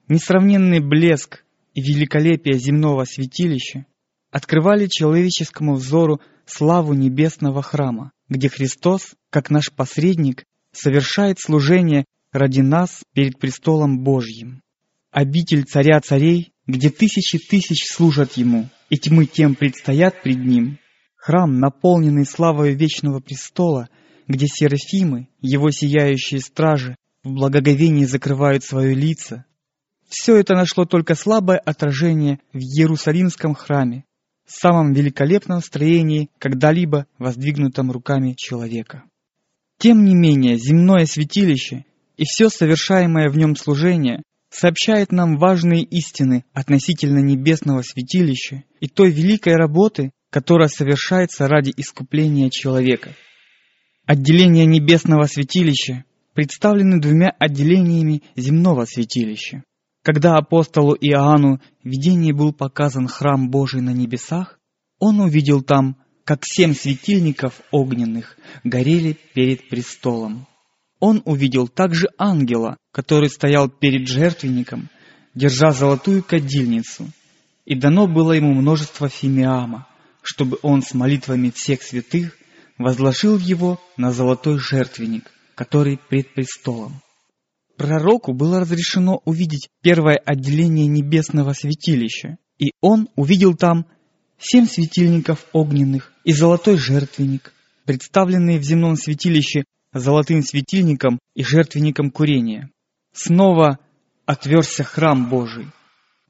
Несравненный 0.08 0.80
блеск 0.80 1.45
и 1.76 1.82
великолепие 1.82 2.58
земного 2.58 3.04
святилища 3.04 3.86
открывали 4.32 4.88
человеческому 4.88 5.76
взору 5.76 6.20
славу 6.46 6.94
небесного 6.94 7.62
храма, 7.62 8.12
где 8.30 8.50
Христос, 8.50 9.14
как 9.30 9.50
наш 9.50 9.72
посредник, 9.72 10.46
совершает 10.72 11.40
служение 11.40 12.06
ради 12.32 12.62
нас 12.62 13.04
перед 13.14 13.40
престолом 13.40 14.04
Божьим. 14.04 14.62
Обитель 15.12 15.64
царя 15.64 16.00
царей, 16.00 16.54
где 16.66 16.90
тысячи 16.90 17.38
тысяч 17.38 17.86
служат 17.86 18.34
Ему, 18.34 18.70
и 18.90 18.98
тьмы 18.98 19.26
тем 19.26 19.56
предстоят 19.56 20.24
пред 20.24 20.44
ним. 20.44 20.80
Храм, 21.16 21.60
наполненный 21.60 22.26
славой 22.26 22.74
вечного 22.74 23.20
престола, 23.20 23.90
где 24.28 24.48
серафимы, 24.48 25.28
его 25.42 25.72
сияющие 25.72 26.40
стражи, 26.40 26.96
в 27.24 27.32
благоговении 27.32 28.06
закрывают 28.06 28.64
свои 28.64 28.94
лица. 28.94 29.46
Все 30.08 30.38
это 30.38 30.54
нашло 30.54 30.86
только 30.86 31.16
слабое 31.16 31.58
отражение 31.58 32.40
в 32.54 32.58
Иерусалимском 32.58 33.56
храме, 33.56 34.06
самом 34.46 34.94
великолепном 34.94 35.62
строении, 35.62 36.30
когда-либо 36.40 37.08
воздвигнутом 37.18 37.92
руками 37.92 38.34
человека. 38.38 39.04
Тем 39.78 40.06
не 40.06 40.16
менее, 40.16 40.58
земное 40.58 41.06
святилище 41.06 41.86
и 42.18 42.24
все 42.24 42.50
совершаемое 42.50 43.30
в 43.30 43.38
нем 43.38 43.56
служение 43.56 44.24
сообщает 44.50 45.12
нам 45.12 45.38
важные 45.38 45.84
истины 45.84 46.46
относительно 46.54 47.20
небесного 47.20 47.82
святилища 47.82 48.64
и 48.80 48.88
той 48.88 49.12
великой 49.12 49.56
работы, 49.56 50.12
которая 50.30 50.70
совершается 50.70 51.48
ради 51.48 51.74
искупления 51.76 52.50
человека. 52.50 53.16
Отделение 54.06 54.66
небесного 54.66 55.24
святилища 55.26 56.06
представлены 56.34 57.02
двумя 57.02 57.32
отделениями 57.40 58.22
земного 58.36 58.86
святилища. 58.86 59.64
Когда 60.06 60.38
апостолу 60.38 60.94
Иоанну 60.94 61.60
в 61.84 61.88
видении 61.88 62.32
был 62.32 62.54
показан 62.54 63.08
храм 63.08 63.50
Божий 63.50 63.82
на 63.82 63.90
небесах, 63.90 64.60
он 65.00 65.20
увидел 65.20 65.64
там, 65.64 65.98
как 66.24 66.42
семь 66.44 66.76
светильников 66.76 67.60
огненных 67.72 68.38
горели 68.64 69.18
перед 69.34 69.68
престолом. 69.68 70.46
он 71.00 71.24
увидел 71.26 71.68
также 71.68 72.08
ангела, 72.20 72.78
который 72.92 73.30
стоял 73.30 73.68
перед 73.68 74.08
жертвенником, 74.08 74.90
держа 75.34 75.72
золотую 75.72 76.24
кадильницу, 76.24 77.08
и 77.66 77.74
дано 77.74 78.06
было 78.06 78.34
ему 78.34 78.54
множество 78.54 79.10
фимиама, 79.10 79.88
чтобы 80.22 80.60
он 80.62 80.84
с 80.84 80.94
молитвами 80.94 81.50
всех 81.50 81.82
святых 81.82 82.38
возложил 82.78 83.40
его 83.40 83.82
на 83.98 84.12
золотой 84.12 84.60
жертвенник, 84.60 85.32
который 85.56 85.98
пред 85.98 86.32
престолом. 86.36 87.02
Пророку 87.78 88.34
было 88.34 88.62
разрешено 88.62 89.22
увидеть 89.26 89.70
первое 89.82 90.16
отделение 90.18 90.88
небесного 90.88 91.54
святилища, 91.54 92.38
и 92.58 92.72
он 92.82 93.10
увидел 93.16 93.54
там 93.54 93.86
семь 94.38 94.66
светильников 94.66 95.46
огненных 95.52 96.14
и 96.24 96.32
золотой 96.32 96.78
жертвенник, 96.78 97.54
представленные 97.86 98.60
в 98.60 98.64
земном 98.64 98.96
святилище 98.96 99.66
золотым 99.94 100.42
светильником 100.42 101.20
и 101.36 101.44
жертвенником 101.44 102.12
курения. 102.12 102.70
Снова 103.14 103.80
отверся 104.26 104.84
храм 104.84 105.30
Божий, 105.30 105.68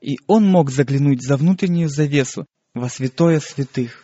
и 0.01 0.17
он 0.27 0.45
мог 0.45 0.71
заглянуть 0.71 1.23
за 1.23 1.37
внутреннюю 1.37 1.89
завесу 1.89 2.45
во 2.73 2.89
святое 2.89 3.39
святых. 3.39 4.03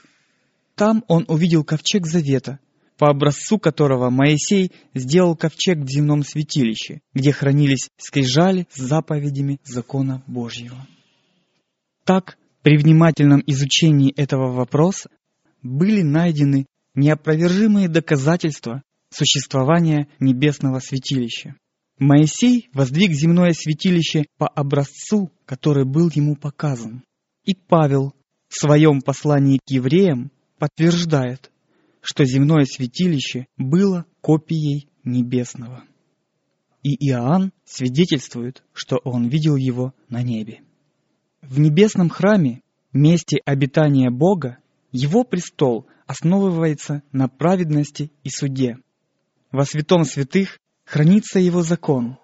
Там 0.75 1.03
он 1.07 1.25
увидел 1.27 1.63
ковчег 1.63 2.07
завета, 2.07 2.59
по 3.01 3.09
образцу 3.09 3.57
которого 3.57 4.11
Моисей 4.11 4.71
сделал 4.93 5.35
ковчег 5.35 5.79
в 5.79 5.89
земном 5.89 6.21
святилище, 6.21 7.01
где 7.15 7.31
хранились 7.31 7.89
скрижали 7.97 8.67
с 8.71 8.79
заповедями 8.79 9.59
закона 9.63 10.23
Божьего. 10.27 10.85
Так, 12.05 12.37
при 12.61 12.77
внимательном 12.77 13.41
изучении 13.47 14.13
этого 14.13 14.51
вопроса 14.51 15.09
были 15.63 16.03
найдены 16.03 16.67
неопровержимые 16.93 17.87
доказательства 17.87 18.83
существования 19.09 20.07
небесного 20.19 20.77
святилища. 20.77 21.55
Моисей 21.97 22.69
воздвиг 22.71 23.13
земное 23.13 23.53
святилище 23.53 24.25
по 24.37 24.47
образцу, 24.47 25.31
который 25.45 25.85
был 25.85 26.11
ему 26.13 26.35
показан. 26.35 27.03
И 27.45 27.55
Павел 27.55 28.13
в 28.47 28.59
своем 28.59 29.01
послании 29.01 29.57
к 29.57 29.71
евреям 29.71 30.29
подтверждает, 30.59 31.50
что 32.01 32.25
земное 32.25 32.65
святилище 32.65 33.47
было 33.57 34.05
копией 34.21 34.89
небесного. 35.03 35.83
И 36.83 36.95
Иоанн 37.09 37.53
свидетельствует, 37.63 38.63
что 38.73 38.97
он 39.03 39.27
видел 39.27 39.55
его 39.55 39.93
на 40.09 40.23
небе. 40.23 40.61
В 41.41 41.59
небесном 41.59 42.09
храме, 42.09 42.61
месте 42.91 43.39
обитания 43.45 44.09
Бога, 44.09 44.57
его 44.91 45.23
престол 45.23 45.87
основывается 46.07 47.03
на 47.11 47.27
праведности 47.27 48.11
и 48.23 48.29
суде. 48.29 48.77
Во 49.51 49.65
святом 49.65 50.03
святых 50.03 50.59
хранится 50.85 51.39
его 51.39 51.61
закон, 51.61 52.17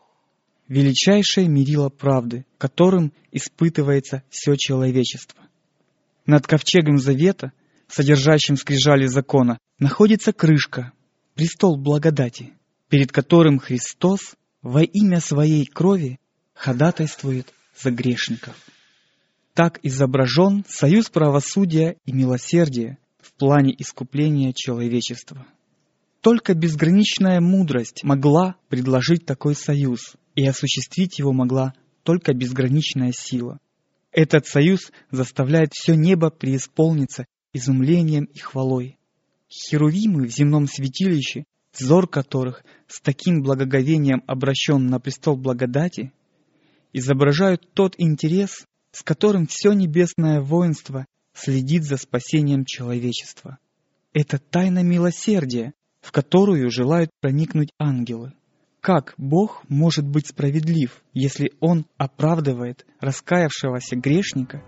величайшее 0.68 1.48
мерило 1.48 1.90
правды, 1.90 2.46
которым 2.58 3.14
испытывается 3.32 4.24
все 4.30 4.56
человечество. 4.56 5.40
Над 6.26 6.46
ковчегом 6.46 6.98
завета, 6.98 7.54
содержащим 7.88 8.58
скрижали 8.58 9.06
закона, 9.06 9.58
находится 9.80 10.34
крышка, 10.34 10.92
престол 11.36 11.78
благодати, 11.78 12.54
перед 12.90 13.12
которым 13.12 13.60
Христос 13.60 14.36
во 14.62 14.82
имя 14.84 15.20
своей 15.20 15.66
крови 15.66 16.20
ходатайствует 16.54 17.54
за 17.78 17.92
грешников. 17.92 18.56
Так 19.54 19.80
изображен 19.84 20.64
союз 20.68 21.10
правосудия 21.10 21.98
и 22.06 22.12
милосердия 22.12 22.98
в 23.20 23.34
плане 23.34 23.74
искупления 23.78 24.54
человечества. 24.54 25.46
Только 26.22 26.54
безграничная 26.54 27.40
мудрость 27.40 28.04
могла 28.04 28.56
предложить 28.70 29.26
такой 29.26 29.56
союз, 29.56 30.16
и 30.36 30.46
осуществить 30.46 31.20
его 31.20 31.34
могла 31.34 31.74
только 32.04 32.34
безграничная 32.34 33.12
сила. 33.12 33.60
Этот 34.12 34.48
союз 34.48 34.92
заставляет 35.12 35.74
все 35.74 35.96
небо 35.96 36.30
преисполниться 36.30 37.26
изумлением 37.54 38.26
и 38.26 38.40
хвалой. 38.40 38.97
Херувимы 39.50 40.28
в 40.28 40.32
земном 40.32 40.68
святилище, 40.68 41.46
взор 41.74 42.08
которых 42.08 42.64
с 42.88 43.00
таким 43.02 43.42
благоговением 43.42 44.24
обращен 44.28 44.88
на 44.88 45.00
престол 45.00 45.38
благодати, 45.38 46.12
изображают 46.94 47.68
тот 47.74 47.96
интерес, 47.98 48.66
с 48.92 49.04
которым 49.04 49.48
все 49.48 49.74
небесное 49.74 50.42
воинство 50.42 51.06
следит 51.34 51.84
за 51.84 51.98
спасением 51.98 52.66
человечества. 52.66 53.60
Это 54.14 54.40
тайна 54.40 54.84
милосердия, 54.84 55.74
в 56.02 56.12
которую 56.12 56.72
желают 56.72 57.12
проникнуть 57.22 57.70
ангелы. 57.78 58.34
Как 58.82 59.14
Бог 59.18 59.64
может 59.70 60.08
быть 60.08 60.28
справедлив, 60.28 61.04
если 61.14 61.52
Он 61.60 61.86
оправдывает 61.98 62.86
раскаявшегося 63.00 63.96
грешника 63.98 64.64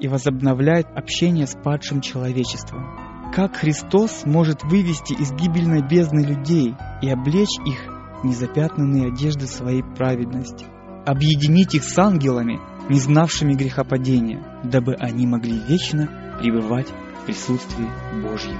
и 0.00 0.08
возобновляет 0.08 0.86
общение 0.86 1.46
с 1.46 1.54
падшим 1.54 2.00
человечеством? 2.00 3.11
Как 3.32 3.56
Христос 3.56 4.26
может 4.26 4.62
вывести 4.62 5.14
из 5.14 5.32
гибельной 5.32 5.80
бездны 5.80 6.20
людей 6.20 6.74
и 7.00 7.08
облечь 7.08 7.58
их 7.64 8.22
незапятнанные 8.22 9.08
одежды 9.08 9.46
своей 9.46 9.82
праведности? 9.82 10.66
Объединить 11.06 11.74
их 11.74 11.84
с 11.84 11.98
ангелами– 11.98 12.60
не 12.88 12.98
знавшими 12.98 13.54
грехопадения, 13.54 14.42
дабы 14.64 14.94
они 14.98 15.26
могли 15.26 15.58
вечно 15.68 16.08
пребывать 16.40 16.88
в 16.88 17.24
присутствии 17.26 17.88
Божьем. 18.22 18.58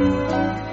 Христа, 0.00 0.69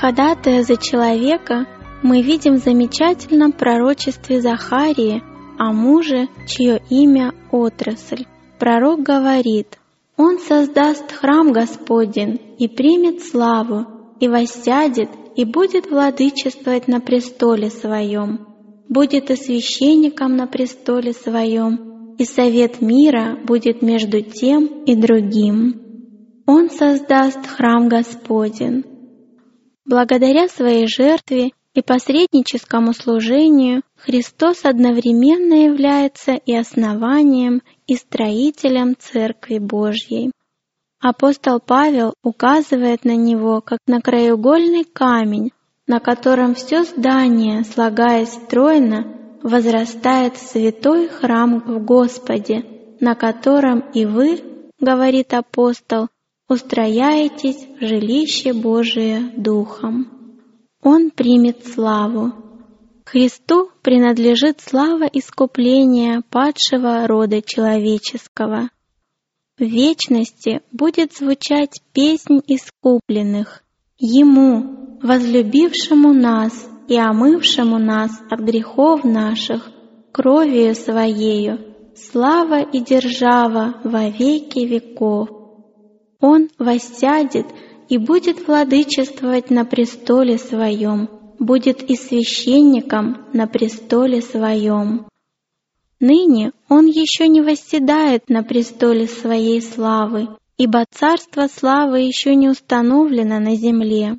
ходатая 0.00 0.62
за 0.62 0.76
человека, 0.76 1.66
мы 2.02 2.20
видим 2.20 2.54
в 2.54 2.64
замечательном 2.64 3.52
пророчестве 3.52 4.40
Захарии 4.40 5.22
о 5.58 5.72
муже, 5.72 6.28
чье 6.46 6.82
имя– 6.90 7.32
отрасль. 7.50 8.26
Пророк 8.58 9.00
говорит, 9.02 9.78
«Он 10.16 10.38
создаст 10.38 11.12
храм 11.12 11.52
Господень 11.52 12.40
и 12.58 12.68
примет 12.68 13.22
славу, 13.22 13.86
и 14.20 14.28
воссядет, 14.28 15.08
и 15.34 15.44
будет 15.44 15.90
владычествовать 15.90 16.88
на 16.88 17.00
престоле 17.00 17.70
своем, 17.70 18.46
будет 18.88 19.30
и 19.30 19.36
священником 19.36 20.36
на 20.36 20.46
престоле 20.46 21.12
своем, 21.12 22.14
и 22.18 22.24
совет 22.24 22.80
мира 22.80 23.38
будет 23.44 23.82
между 23.82 24.20
тем 24.20 24.66
и 24.84 24.94
другим». 24.94 25.80
Он 26.46 26.70
создаст 26.70 27.46
храм 27.46 27.88
Господен. 27.88 28.95
Благодаря 29.86 30.48
своей 30.48 30.88
жертве 30.88 31.52
и 31.74 31.80
посредническому 31.80 32.92
служению 32.92 33.82
Христос 33.96 34.64
одновременно 34.64 35.54
является 35.64 36.32
и 36.32 36.54
основанием, 36.56 37.62
и 37.86 37.94
строителем 37.94 38.96
Церкви 38.98 39.58
Божьей. 39.58 40.32
Апостол 41.00 41.60
Павел 41.60 42.14
указывает 42.24 43.04
на 43.04 43.14
него 43.14 43.60
как 43.60 43.78
на 43.86 44.00
краеугольный 44.00 44.84
камень, 44.84 45.52
на 45.86 46.00
котором 46.00 46.56
все 46.56 46.82
здание, 46.82 47.62
слагаясь 47.62 48.32
стройно, 48.32 49.38
возрастает 49.42 50.36
святой 50.36 51.08
храм 51.08 51.60
в 51.60 51.84
Господе, 51.84 52.64
на 52.98 53.14
котором 53.14 53.84
и 53.94 54.04
вы, 54.04 54.40
говорит 54.80 55.32
апостол, 55.32 56.08
устрояетесь 56.48 57.66
в 57.80 57.84
жилище 57.84 58.52
Божие 58.52 59.32
Духом. 59.36 60.12
Он 60.82 61.10
примет 61.10 61.66
славу. 61.66 62.32
Христу 63.04 63.70
принадлежит 63.82 64.60
слава 64.60 65.04
искупления 65.04 66.22
падшего 66.30 67.06
рода 67.06 67.40
человеческого. 67.42 68.68
В 69.58 69.62
вечности 69.62 70.60
будет 70.70 71.14
звучать 71.16 71.80
песнь 71.92 72.40
искупленных, 72.46 73.62
Ему, 73.98 74.98
возлюбившему 75.02 76.12
нас 76.12 76.68
и 76.86 76.98
омывшему 76.98 77.78
нас 77.78 78.10
от 78.30 78.40
грехов 78.40 79.04
наших, 79.04 79.70
кровью 80.12 80.74
Своею, 80.74 81.74
слава 81.94 82.60
и 82.60 82.80
держава 82.80 83.80
во 83.84 84.10
веки 84.10 84.66
веков. 84.66 85.35
Он 86.20 86.48
воссядет 86.58 87.46
и 87.88 87.98
будет 87.98 88.46
владычествовать 88.46 89.50
на 89.50 89.64
престоле 89.64 90.38
своем, 90.38 91.08
будет 91.38 91.82
и 91.82 91.96
священником 91.96 93.26
на 93.32 93.46
престоле 93.46 94.22
своем. 94.22 95.06
Ныне 96.00 96.52
он 96.68 96.86
еще 96.86 97.28
не 97.28 97.40
восседает 97.40 98.28
на 98.28 98.42
престоле 98.42 99.06
своей 99.06 99.62
славы, 99.62 100.28
ибо 100.58 100.84
царство 100.90 101.48
славы 101.48 102.00
еще 102.00 102.34
не 102.34 102.48
установлено 102.48 103.38
на 103.38 103.56
земле. 103.56 104.18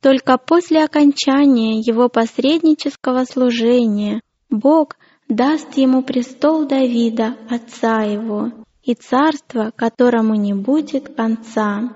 Только 0.00 0.38
после 0.38 0.84
окончания 0.84 1.80
его 1.80 2.08
посреднического 2.08 3.24
служения 3.24 4.20
Бог 4.48 4.96
даст 5.28 5.76
ему 5.76 6.02
престол 6.02 6.66
Давида, 6.66 7.36
отца 7.50 8.02
его, 8.02 8.52
и 8.88 8.94
царство, 8.94 9.70
которому 9.76 10.34
не 10.34 10.54
будет 10.54 11.14
конца. 11.14 11.92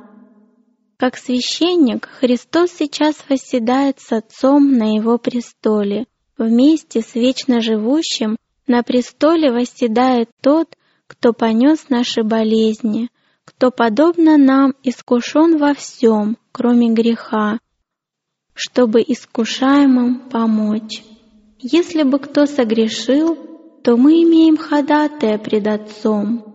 Как 0.98 1.16
священник 1.16 2.06
Христос 2.06 2.70
сейчас 2.70 3.16
восседает 3.30 3.98
с 3.98 4.12
Отцом 4.12 4.76
на 4.76 4.94
Его 4.94 5.16
престоле. 5.16 6.04
Вместе 6.36 7.00
с 7.00 7.14
вечно 7.14 7.62
живущим 7.62 8.36
на 8.66 8.82
престоле 8.82 9.50
восседает 9.50 10.28
тот, 10.42 10.76
кто 11.06 11.32
понес 11.32 11.88
наши 11.88 12.22
болезни, 12.22 13.08
кто, 13.46 13.70
подобно 13.70 14.36
нам, 14.36 14.74
искушен 14.82 15.56
во 15.56 15.72
всем, 15.72 16.36
кроме 16.52 16.90
греха, 16.90 17.58
чтобы 18.52 19.00
искушаемым 19.00 20.28
помочь. 20.28 21.02
Если 21.58 22.02
бы 22.02 22.18
кто 22.18 22.44
согрешил, 22.44 23.38
то 23.82 23.96
мы 23.96 24.22
имеем 24.24 24.58
ходатая 24.58 25.38
пред 25.38 25.66
Отцом, 25.66 26.51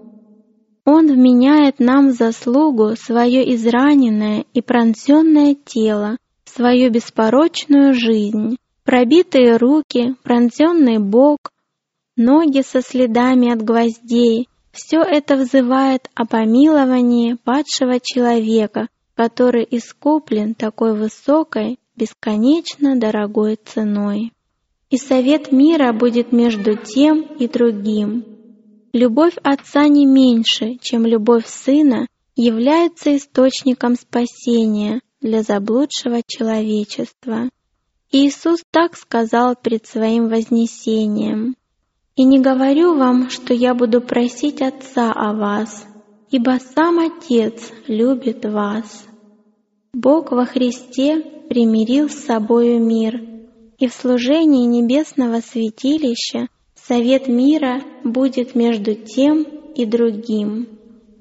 он 0.88 1.08
вменяет 1.08 1.80
нам 1.80 2.12
в 2.12 2.14
заслугу 2.14 2.96
свое 2.96 3.54
израненное 3.56 4.46
и 4.54 4.62
пронзенное 4.62 5.54
тело, 5.54 6.16
свою 6.46 6.90
беспорочную 6.90 7.94
жизнь, 7.94 8.56
пробитые 8.86 9.58
руки, 9.58 10.16
пронзенный 10.24 11.00
бок, 11.00 11.52
ноги 12.16 12.62
со 12.62 12.82
следами 12.82 13.52
от 13.52 13.64
гвоздей. 13.64 14.48
Все 14.72 15.00
это 15.02 15.36
взывает 15.36 16.10
о 16.16 16.26
помиловании 16.26 17.34
падшего 17.34 18.00
человека, 18.02 18.88
который 19.14 19.68
искуплен 19.70 20.56
такой 20.56 20.98
высокой, 20.98 21.80
бесконечно 21.98 22.98
дорогой 22.98 23.58
ценой. 23.62 24.32
И 24.90 24.96
совет 24.96 25.52
мира 25.52 25.92
будет 25.92 26.32
между 26.32 26.78
тем 26.78 27.24
и 27.24 27.50
другим. 27.50 28.37
Любовь 28.98 29.36
Отца 29.44 29.88
не 29.88 30.08
меньше, 30.08 30.80
чем 30.82 31.06
любовь 31.06 31.46
Сына, 31.46 32.08
является 32.36 33.16
источником 33.16 33.94
спасения 33.94 35.02
для 35.22 35.44
заблудшего 35.44 36.24
человечества. 36.26 37.48
Иисус 38.12 38.64
так 38.72 38.98
сказал 38.98 39.56
пред 39.56 39.86
Своим 39.86 40.30
вознесением. 40.30 41.56
«И 42.16 42.24
не 42.24 42.40
говорю 42.40 42.96
вам, 42.96 43.30
что 43.30 43.54
я 43.54 43.76
буду 43.76 44.02
просить 44.02 44.64
Отца 44.64 45.12
о 45.12 45.34
вас, 45.34 45.86
ибо 46.32 46.58
Сам 46.74 46.98
Отец 46.98 47.72
любит 47.86 48.46
вас». 48.46 49.06
Бог 49.94 50.32
во 50.32 50.46
Христе 50.46 51.22
примирил 51.48 52.10
с 52.10 52.16
собою 52.16 52.84
мир, 52.84 53.22
и 53.78 53.88
в 53.88 53.94
служении 53.94 54.66
небесного 54.66 55.42
святилища 55.42 56.48
Совет 56.88 57.28
мира 57.28 57.82
будет 58.06 58.56
между 58.56 58.96
тем 58.96 59.44
и 59.76 59.86
другим. 59.86 60.70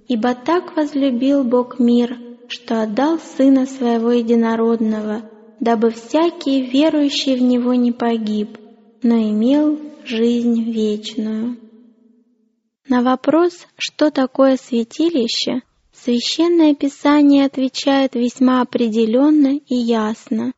Ибо 0.06 0.34
так 0.34 0.76
возлюбил 0.76 1.42
Бог 1.42 1.80
мир, 1.80 2.16
что 2.46 2.82
отдал 2.82 3.18
Сына 3.18 3.66
Своего 3.66 4.12
Единородного, 4.12 5.28
дабы 5.58 5.90
всякий, 5.90 6.62
верующий 6.62 7.34
в 7.34 7.42
Него, 7.42 7.74
не 7.74 7.90
погиб, 7.90 8.58
но 9.02 9.16
имел 9.16 9.80
жизнь 10.04 10.70
вечную. 10.70 11.56
На 12.88 13.02
вопрос, 13.02 13.66
что 13.76 14.12
такое 14.12 14.56
святилище, 14.56 15.62
Священное 15.92 16.74
Писание 16.74 17.46
отвечает 17.46 18.14
весьма 18.14 18.60
определенно 18.60 19.56
и 19.56 19.74
ясно. 19.74 20.52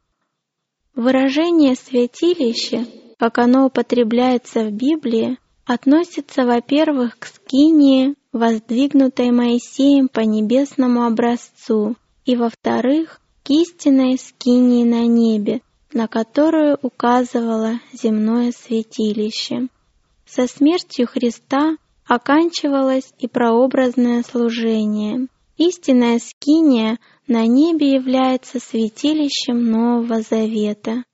Выражение 0.94 1.74
«святилище» 1.76 2.86
как 3.18 3.38
оно 3.38 3.66
употребляется 3.66 4.64
в 4.64 4.72
Библии, 4.72 5.38
относится, 5.66 6.44
во-первых, 6.44 7.18
к 7.18 7.26
скинии, 7.26 8.14
воздвигнутой 8.32 9.30
Моисеем 9.30 10.08
по 10.08 10.20
небесному 10.20 11.04
образцу, 11.04 11.96
и, 12.24 12.36
во-вторых, 12.36 13.20
к 13.42 13.50
истинной 13.50 14.18
скинии 14.18 14.84
на 14.84 15.06
небе, 15.06 15.62
на 15.92 16.06
которую 16.06 16.78
указывало 16.82 17.80
земное 17.92 18.52
святилище. 18.52 19.68
Со 20.26 20.46
смертью 20.46 21.06
Христа 21.06 21.76
оканчивалось 22.06 23.12
и 23.18 23.26
прообразное 23.26 24.22
служение. 24.22 25.28
Истинная 25.56 26.18
скиния 26.18 26.98
на 27.26 27.46
небе 27.46 27.94
является 27.94 28.60
святилищем 28.60 29.70
Нового 29.70 30.22
Завета. 30.22 31.04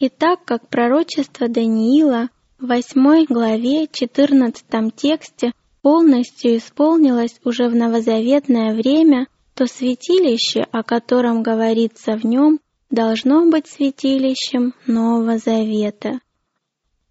И 0.00 0.08
так 0.08 0.44
как 0.46 0.66
пророчество 0.68 1.46
Даниила 1.46 2.30
в 2.58 2.66
8 2.68 3.26
главе 3.26 3.86
14 3.86 4.64
тексте 4.96 5.52
полностью 5.82 6.56
исполнилось 6.56 7.38
уже 7.44 7.68
в 7.68 7.76
новозаветное 7.76 8.74
время, 8.74 9.26
то 9.54 9.66
святилище, 9.66 10.66
о 10.72 10.82
котором 10.82 11.42
говорится 11.42 12.16
в 12.16 12.24
нем, 12.24 12.60
должно 12.88 13.44
быть 13.50 13.66
святилищем 13.66 14.72
Нового 14.86 15.36
Завета. 15.36 16.20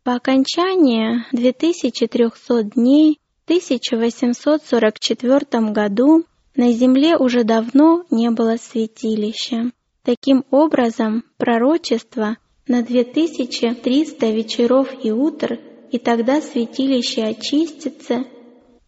По 0.04 0.15
окончании 0.15 1.23
2300 1.32 2.63
дней 2.63 3.19
в 3.41 3.43
1844 3.45 5.71
году 5.71 6.25
на 6.56 6.71
земле 6.71 7.17
уже 7.17 7.43
давно 7.43 8.04
не 8.10 8.32
было 8.32 8.56
святилища. 8.58 9.69
Таким 10.02 10.43
образом, 10.49 11.23
пророчество– 11.38 12.38
на 12.69 12.84
2300 12.84 14.29
вечеров 14.29 14.88
и 15.03 15.12
утр, 15.12 15.60
и 15.91 15.97
тогда 15.97 16.39
святилище 16.39 17.23
очистится, 17.23 18.23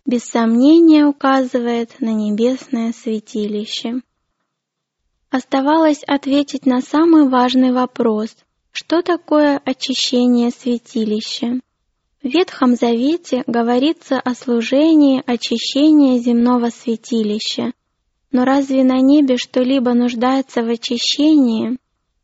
без 0.05 0.21
сомнения 0.23 1.05
указывает 1.05 1.99
на 1.99 2.13
небесное 2.13 2.93
святилище. 2.93 4.01
Оставалось 5.31 6.03
ответить 6.03 6.65
на 6.65 6.81
самый 6.81 7.27
важный 7.27 7.71
вопрос, 7.71 8.35
что 8.71 9.01
такое 9.01 9.59
очищение 9.65 10.51
святилища. 10.51 11.59
В 12.21 12.27
Ветхом 12.27 12.75
Завете 12.75 13.43
говорится 13.47 14.19
о 14.19 14.35
служении 14.35 15.23
очищения 15.25 16.19
земного 16.19 16.69
святилища, 16.69 17.71
но 18.31 18.45
разве 18.45 18.83
на 18.83 18.99
небе 18.99 19.37
что-либо 19.37 19.93
нуждается 19.93 20.61
в 20.61 20.69
очищении? 20.69 21.77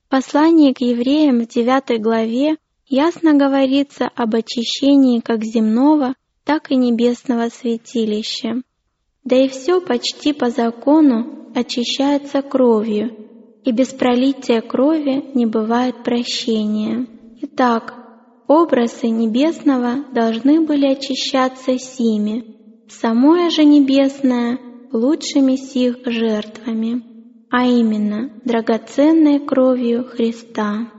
Послание 0.09 0.73
к 0.73 0.79
евреям 0.79 1.41
в 1.41 1.47
9 1.49 2.01
главе 2.01 2.55
ясно 2.87 3.33
говорится 3.33 4.09
об 4.15 4.35
очищении 4.35 5.19
как 5.19 5.43
земного, 5.43 6.13
так 6.45 6.71
и 6.71 6.77
небесного 6.77 7.49
святилища. 7.49 8.61
Да 9.25 9.35
и 9.35 9.49
все 9.49 9.81
почти 9.81 10.31
по 10.31 10.49
закону 10.49 11.49
очищается 11.53 12.41
кровью, 12.41 13.17
и 13.65 13.73
без 13.73 13.89
пролития 13.89 14.61
крови 14.61 15.25
не 15.33 15.45
бывает 15.45 16.03
прощения. 16.05 17.05
Итак, 17.41 17.93
образы 18.47 19.09
небесного 19.09 20.05
должны 20.13 20.61
были 20.61 20.87
очищаться 20.87 21.77
сими, 21.77 22.55
самое 22.87 23.49
же 23.49 23.65
небесное— 23.65 24.57
лучшими 24.93 25.57
сих 25.57 25.97
жертвами 26.05 27.16
а 27.49 27.65
именно 27.65 28.29
драгоценной 28.43 29.39
кровью 29.39 30.03
Христа. 30.03 30.91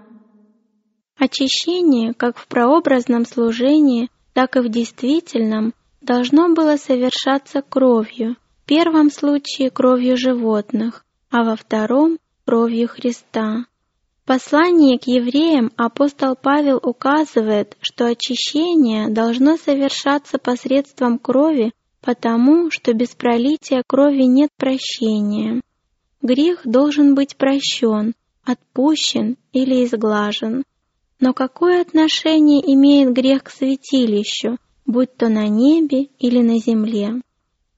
Очищение 1.18 2.14
как 2.14 2.38
в 2.38 2.46
прообразном 2.46 3.26
служении, 3.26 4.08
так 4.32 4.56
и 4.56 4.60
в 4.60 4.68
действительном 4.68 5.74
должно 6.00 6.54
было 6.54 6.76
совершаться 6.76 7.60
кровью, 7.60 8.36
в 8.62 8.66
первом 8.66 9.10
случае 9.10 9.70
кровью 9.70 10.16
животных, 10.16 11.04
а 11.30 11.42
во 11.42 11.56
втором— 11.56 12.18
кровью 12.46 12.88
Христа. 12.88 13.66
В 14.22 14.28
послании 14.28 14.96
к 14.96 15.04
евреям 15.04 15.72
апостол 15.76 16.36
Павел 16.36 16.78
указывает, 16.82 17.76
что 17.80 18.06
очищение 18.06 19.08
должно 19.08 19.56
совершаться 19.56 20.38
посредством 20.38 21.18
крови, 21.18 21.72
потому 22.00 22.70
что 22.70 22.92
без 22.92 23.08
пролития 23.08 23.82
крови 23.86 24.24
нет 24.24 24.50
прощения. 24.56 25.62
Грех 26.22 26.62
должен 26.64 27.14
быть 27.14 27.36
прощен, 27.36 28.14
отпущен 28.44 29.36
или 29.52 29.84
изглажен. 29.84 30.64
Но 31.20 31.32
какое 31.32 31.80
отношение 31.80 32.60
имеет 32.74 33.12
грех 33.12 33.44
к 33.44 33.50
святилищу, 33.50 34.58
будь 34.86 35.16
то 35.16 35.28
на 35.28 35.48
небе 35.48 36.08
или 36.18 36.42
на 36.42 36.58
земле? 36.58 37.20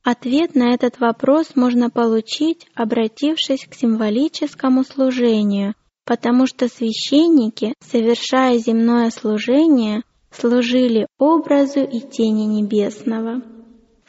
Ответ 0.03 0.55
на 0.55 0.73
этот 0.73 0.99
вопрос 0.99 1.57
можно 1.57 1.91
получить, 1.91 2.67
обратившись 2.75 3.67
к 3.67 3.75
символическому 3.75 4.85
служению, 4.85 5.75
потому 6.07 6.47
что 6.47 6.69
священники, 6.69 7.75
совершая 7.81 8.57
земное 8.59 9.11
служение, 9.11 10.03
служили 10.31 11.07
образу 11.19 11.81
и 11.81 12.01
тени 12.01 12.45
небесного. 12.45 13.43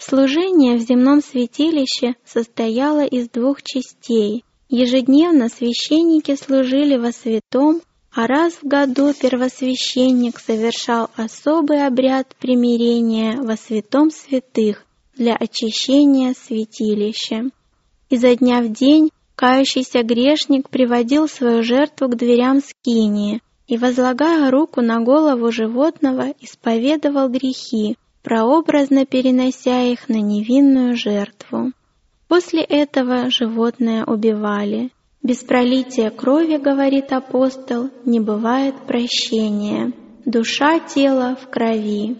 Служение 0.03 0.77
в 0.77 0.79
земном 0.79 1.21
святилище 1.21 2.15
состояло 2.25 3.05
из 3.05 3.29
двух 3.29 3.61
частей. 3.61 4.43
Ежедневно 4.67 5.47
священники 5.47 6.35
служили 6.35 6.97
во 6.97 7.11
святом, 7.11 7.81
а 8.11 8.25
раз 8.25 8.53
в 8.53 8.63
году 8.63 9.13
первосвященник 9.13 10.39
совершал 10.39 11.11
особый 11.15 11.85
обряд 11.85 12.35
примирения 12.39 13.39
во 13.43 13.55
святом 13.55 14.09
святых 14.09 14.87
для 15.15 15.35
очищения 15.35 16.33
святилища. 16.33 17.51
Изо 18.09 18.35
дня 18.35 18.63
в 18.63 18.71
день 18.71 19.11
кающийся 19.35 20.01
грешник 20.01 20.71
приводил 20.71 21.27
свою 21.27 21.61
жертву 21.61 22.07
к 22.07 22.15
дверям 22.15 22.61
скинии 22.61 23.39
и, 23.67 23.77
возлагая 23.77 24.49
руку 24.49 24.81
на 24.81 24.99
голову 24.99 25.51
животного, 25.51 26.33
исповедовал 26.39 27.29
грехи, 27.29 27.97
прообразно 28.23 29.05
перенося 29.05 29.81
их 29.83 30.09
на 30.09 30.21
невинную 30.21 30.95
жертву. 30.95 31.71
После 32.27 32.61
этого 32.61 33.29
животное 33.29 34.05
убивали. 34.05 34.91
Без 35.23 35.37
пролития 35.37 36.09
крови, 36.09 36.57
говорит 36.57 37.11
апостол, 37.11 37.89
не 38.05 38.19
бывает 38.19 38.75
прощения. 38.87 39.91
Душа 40.25 40.79
тела 40.79 41.37
в 41.41 41.49
крови. 41.49 42.17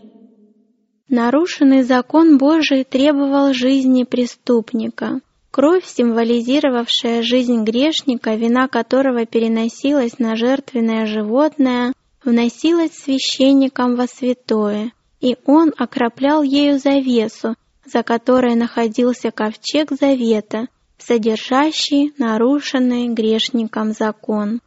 Нарушенный 1.08 1.84
закон 1.84 2.38
Божий 2.38 2.84
требовал 2.84 3.54
жизни 3.54 4.04
преступника. 4.04 5.22
Кровь, 5.52 5.86
символизировавшая 5.86 7.22
жизнь 7.24 7.64
грешника, 7.64 8.36
вина 8.36 8.70
которого 8.70 9.26
переносилась 9.26 10.18
на 10.20 10.38
жертвенное 10.38 11.06
животное, 11.06 11.94
вносилась 12.24 12.94
священником 12.94 13.96
во 13.96 14.08
святое, 14.08 14.94
и 15.22 15.38
он 15.46 15.72
окроплял 15.78 16.44
ею 16.44 16.80
завесу, 16.80 17.56
за 17.86 18.04
которой 18.04 18.56
находился 18.56 19.32
ковчег 19.32 19.92
завета, 19.92 20.68
содержащий 20.98 22.14
нарушенный 22.18 23.08
грешником 23.08 23.94
закон. 23.94 24.60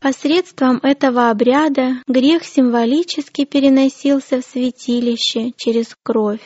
Посредством 0.00 0.78
этого 0.82 1.30
обряда 1.30 2.02
грех 2.06 2.44
символически 2.44 3.44
переносился 3.44 4.40
в 4.40 4.44
святилище 4.44 5.52
через 5.56 5.96
кровь. 6.02 6.42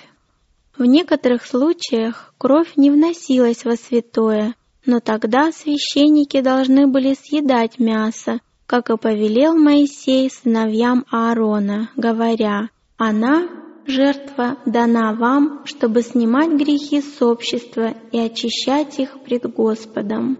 В 0.77 0.85
некоторых 0.85 1.47
случаях 1.47 2.33
кровь 2.39 2.73
не 2.77 2.91
вносилась 2.91 3.65
во 3.65 3.77
святое, 3.77 4.55
но 4.87 5.01
тогда 5.01 5.53
священники 5.53 6.41
должны 6.41 6.87
были 6.87 7.15
съедать 7.15 7.79
мясо, 7.79 8.41
как 8.67 8.89
и 8.89 8.97
повелел 8.97 9.55
Моисей 9.55 10.31
сыновьям 10.31 11.05
Аарона, 11.11 11.91
говоря, 11.97 12.71
«Она, 13.03 13.49
жертва, 13.87 14.59
дана 14.67 15.15
вам, 15.15 15.63
чтобы 15.65 16.03
снимать 16.03 16.51
грехи 16.51 17.01
с 17.01 17.23
общества 17.23 17.95
и 18.13 18.19
очищать 18.19 18.99
их 18.99 19.23
пред 19.23 19.51
Господом». 19.51 20.39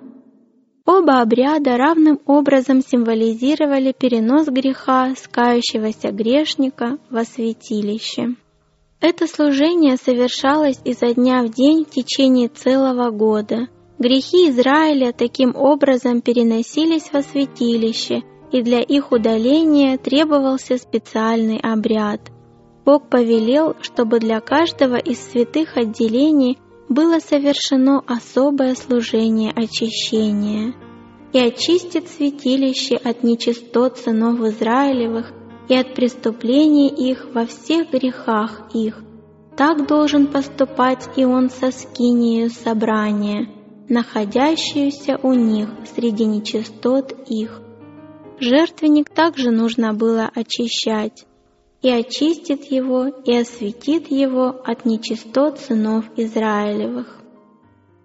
Оба 0.85 1.23
обряда 1.23 1.79
равным 1.79 2.21
образом 2.27 2.83
символизировали 2.83 3.95
перенос 3.99 4.49
греха 4.49 5.15
скающегося 5.17 6.11
грешника 6.11 6.99
во 7.09 7.25
святилище. 7.25 8.35
Это 9.01 9.27
служение 9.27 9.97
совершалось 9.97 10.81
изо 10.85 11.15
дня 11.15 11.43
в 11.43 11.49
день 11.49 11.87
в 11.87 11.91
течение 11.91 12.49
целого 12.49 13.11
года. 13.11 13.69
Грехи 13.99 14.51
Израиля 14.51 15.15
таким 15.15 15.57
образом 15.57 16.21
переносились 16.21 17.11
во 17.11 17.23
святилище, 17.23 18.21
и 18.53 18.61
для 18.61 18.81
их 18.81 19.13
удаления 19.13 19.97
требовался 19.97 20.77
специальный 20.77 21.59
обряд. 21.59 22.21
Бог 22.85 23.09
повелел, 23.09 23.77
чтобы 23.83 24.19
для 24.19 24.41
каждого 24.41 24.97
из 24.97 25.19
святых 25.21 25.77
отделений– 25.77 26.59
было 26.91 27.21
совершено 27.21 28.03
особое 28.05 28.75
служение 28.75 29.53
очищения, 29.53 30.75
и 31.33 31.39
очистит 31.39 32.09
святилище 32.09 32.97
от 32.97 33.23
нечистот 33.23 33.97
сынов 33.97 34.41
Израилевых 34.41 35.33
и 35.69 35.77
от 35.77 35.95
преступлений 35.95 36.89
их 36.89 37.29
во 37.33 37.47
всех 37.47 37.93
грехах 37.93 38.63
их. 38.75 39.05
Так 39.57 39.87
должен 39.87 40.27
поступать 40.27 41.09
и 41.17 41.25
он 41.25 41.49
со 41.49 41.71
скинией 41.71 42.51
собрания, 42.51 43.49
находящуюся 43.89 45.21
у 45.23 45.33
них 45.33 45.69
среди 45.95 46.25
нечистот 46.25 47.15
их. 47.29 47.61
Жертвенник 48.41 49.11
также 49.11 49.53
нужно 49.53 49.93
было 49.93 50.29
очищать, 50.35 51.25
и 51.83 51.89
очистит 51.89 52.65
его, 52.65 53.07
и 53.07 53.37
осветит 53.37 54.11
его 54.11 54.61
от 54.65 54.85
нечистот 54.85 55.59
сынов 55.61 56.05
Израилевых. 56.17 57.21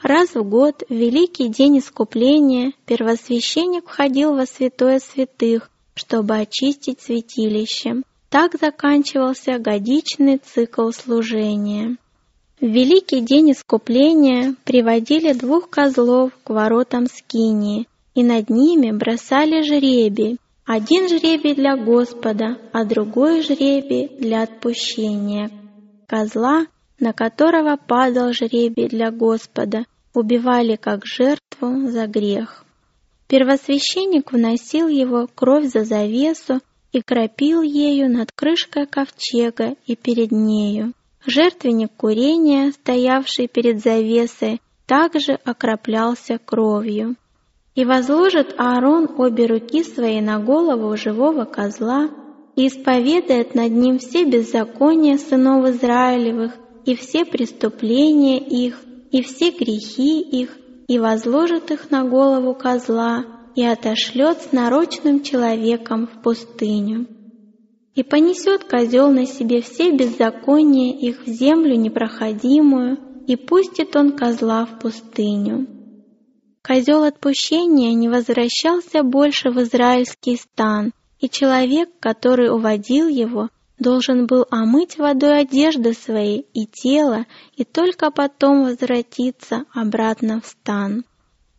Раз 0.02 0.36
в 0.36 0.44
год, 0.44 0.84
в 0.88 0.94
великий 0.94 1.50
день 1.50 1.80
искупления, 1.80 2.74
первосвященник 2.86 3.88
входил 3.88 4.36
во 4.36 4.46
святое 4.46 5.00
святых, 5.00 5.72
чтобы 5.96 6.38
очистить 6.38 7.02
святилище. 7.02 8.04
Так 8.30 8.54
заканчивался 8.60 9.58
годичный 9.60 10.38
цикл 10.38 10.92
служения. 10.92 11.98
В 12.62 12.66
великий 12.66 13.22
день 13.22 13.52
искупления 13.52 14.56
приводили 14.64 15.34
двух 15.34 15.70
козлов 15.70 16.32
к 16.44 16.50
воротам 16.50 17.08
Скинии, 17.08 17.88
и 18.14 18.24
над 18.24 18.50
ними 18.50 18.92
бросали 18.92 19.62
жребий, 19.62 20.38
один 20.66 21.08
жребий 21.08 21.54
для 21.54 21.78
Господа, 21.78 22.58
а 22.74 22.86
другой 22.86 23.44
жребий 23.44 24.10
для 24.20 24.42
отпущения. 24.42 25.52
Козла, 26.08 26.66
на 27.00 27.14
которого 27.14 27.78
падал 27.78 28.34
жребий 28.34 28.88
для 28.88 29.12
Господа, 29.12 29.86
убивали 30.14 30.76
как 30.76 31.06
жертву 31.06 31.88
за 31.88 32.08
грех. 32.08 32.66
Первосвященник 33.28 34.32
вносил 34.32 34.88
его 34.88 35.28
кровь 35.34 35.66
за 35.66 35.84
завесу 35.84 36.62
и 36.92 37.02
кропил 37.02 37.62
ею 37.62 38.10
над 38.10 38.32
крышкой 38.32 38.88
ковчега 38.88 39.76
и 39.86 39.96
перед 39.96 40.32
нею. 40.32 40.94
Жертвенник 41.28 41.92
курения, 41.96 42.72
стоявший 42.72 43.48
перед 43.48 43.82
завесой, 43.82 44.62
также 44.88 45.34
окроплялся 45.34 46.38
кровью. 46.38 47.16
И 47.76 47.84
возложит 47.84 48.56
Аарон 48.58 49.10
обе 49.18 49.48
руки 49.48 49.84
свои 49.84 50.22
на 50.22 50.40
голову 50.40 50.96
живого 50.96 51.44
козла 51.44 52.10
и 52.56 52.68
исповедает 52.68 53.54
над 53.54 53.72
ним 53.74 54.00
все 54.00 54.24
беззакония 54.24 55.18
сынов 55.18 55.68
Израилевых 55.68 56.54
и 56.86 56.96
все 56.96 57.26
преступления 57.26 58.40
их, 58.40 58.82
и 59.12 59.22
все 59.22 59.52
грехи 59.52 60.22
их, 60.22 60.58
и 60.88 61.00
возложит 61.00 61.72
их 61.72 61.92
на 61.92 62.06
голову 62.06 62.54
козла, 62.54 63.26
и 63.56 63.66
отошлет 63.66 64.42
с 64.42 64.52
нарочным 64.52 65.22
человеком 65.24 66.08
в 66.08 66.22
пустыню. 66.22 67.08
И 67.96 68.04
понесет 68.04 68.66
козел 68.66 69.10
на 69.12 69.26
себе 69.26 69.62
все 69.62 69.92
беззакония 69.92 70.94
их 70.94 71.26
в 71.26 71.28
землю 71.28 71.76
непроходимую, 71.76 73.00
и 73.28 73.36
пустит 73.36 73.96
он 73.96 74.12
козла 74.12 74.66
в 74.66 74.80
пустыню. 74.80 75.75
Козел 76.66 77.04
отпущения 77.04 77.94
не 77.94 78.10
возвращался 78.10 79.04
больше 79.04 79.52
в 79.52 79.62
израильский 79.62 80.36
стан, 80.36 80.94
и 81.20 81.30
человек, 81.30 81.90
который 82.00 82.50
уводил 82.50 83.08
его, 83.08 83.50
должен 83.78 84.26
был 84.26 84.48
омыть 84.50 84.98
водой 84.98 85.42
одежды 85.42 85.94
свои 85.94 86.40
и 86.56 86.66
тело, 86.66 87.28
и 87.56 87.66
только 87.66 88.10
потом 88.10 88.64
возвратиться 88.64 89.66
обратно 89.76 90.42
в 90.42 90.48
стан. 90.48 91.06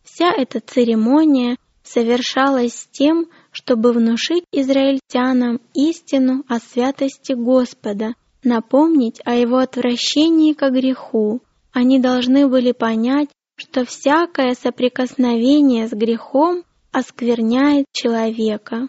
Вся 0.03 0.33
эта 0.33 0.59
церемония 0.59 1.57
совершалась 1.85 2.75
с 2.75 2.87
тем, 2.88 3.27
чтобы 3.53 3.92
внушить 3.92 4.42
израильтянам 4.51 5.61
истину 5.73 6.42
о 6.49 6.59
святости 6.59 7.33
Господа, 7.33 8.14
напомнить 8.42 9.21
о 9.25 9.37
его 9.37 9.59
отвращении 9.59 10.53
к 10.53 10.69
греху. 10.71 11.42
Они 11.73 12.01
должны 12.01 12.49
были 12.49 12.73
понять, 12.73 13.29
что 13.57 13.85
всякое 13.85 14.55
соприкосновение 14.55 15.88
с 15.88 15.92
грехом 15.92 16.62
оскверняет 16.92 17.87
человека. 17.92 18.88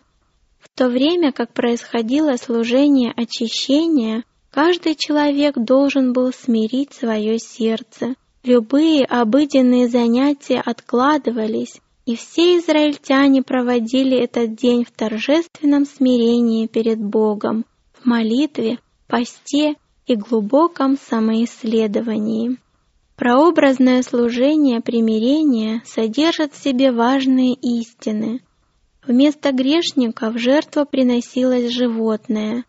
В 0.59 0.69
то 0.77 0.89
время 0.89 1.31
как 1.31 1.53
происходило 1.53 2.35
служение 2.35 3.11
очищения, 3.15 4.23
каждый 4.51 4.95
человек 4.95 5.55
должен 5.57 6.13
был 6.13 6.33
смирить 6.33 6.93
свое 6.93 7.39
сердце. 7.39 8.15
Любые 8.43 9.05
обыденные 9.05 9.87
занятия 9.87 10.61
откладывались, 10.61 11.81
и 12.05 12.15
все 12.15 12.57
израильтяне 12.57 13.43
проводили 13.43 14.17
этот 14.17 14.55
день 14.55 14.85
в 14.85 14.91
торжественном 14.91 15.85
смирении 15.85 16.67
перед 16.67 16.99
Богом, 16.99 17.65
в 17.93 18.05
молитве, 18.05 18.79
посте 19.07 19.75
и 20.05 20.15
глубоком 20.15 20.97
самоисследовании. 20.97 22.57
Прообразное 23.17 24.03
служение 24.03 24.79
примирения 24.79 25.81
содержит 25.85 26.53
в 26.53 26.63
себе 26.63 26.91
важные 26.91 27.55
истины. 27.55 28.41
Вместо 29.03 29.51
грешника 29.51 30.29
в 30.29 30.37
жертву 30.37 30.85
приносилось 30.85 31.71
животное, 31.71 32.63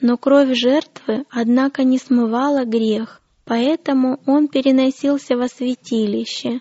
но 0.00 0.16
кровь 0.16 0.52
жертвы, 0.58 1.24
однако, 1.30 1.84
не 1.84 1.98
смывала 1.98 2.64
грех, 2.64 3.22
поэтому 3.44 4.18
он 4.26 4.48
переносился 4.48 5.36
во 5.36 5.46
святилище. 5.46 6.60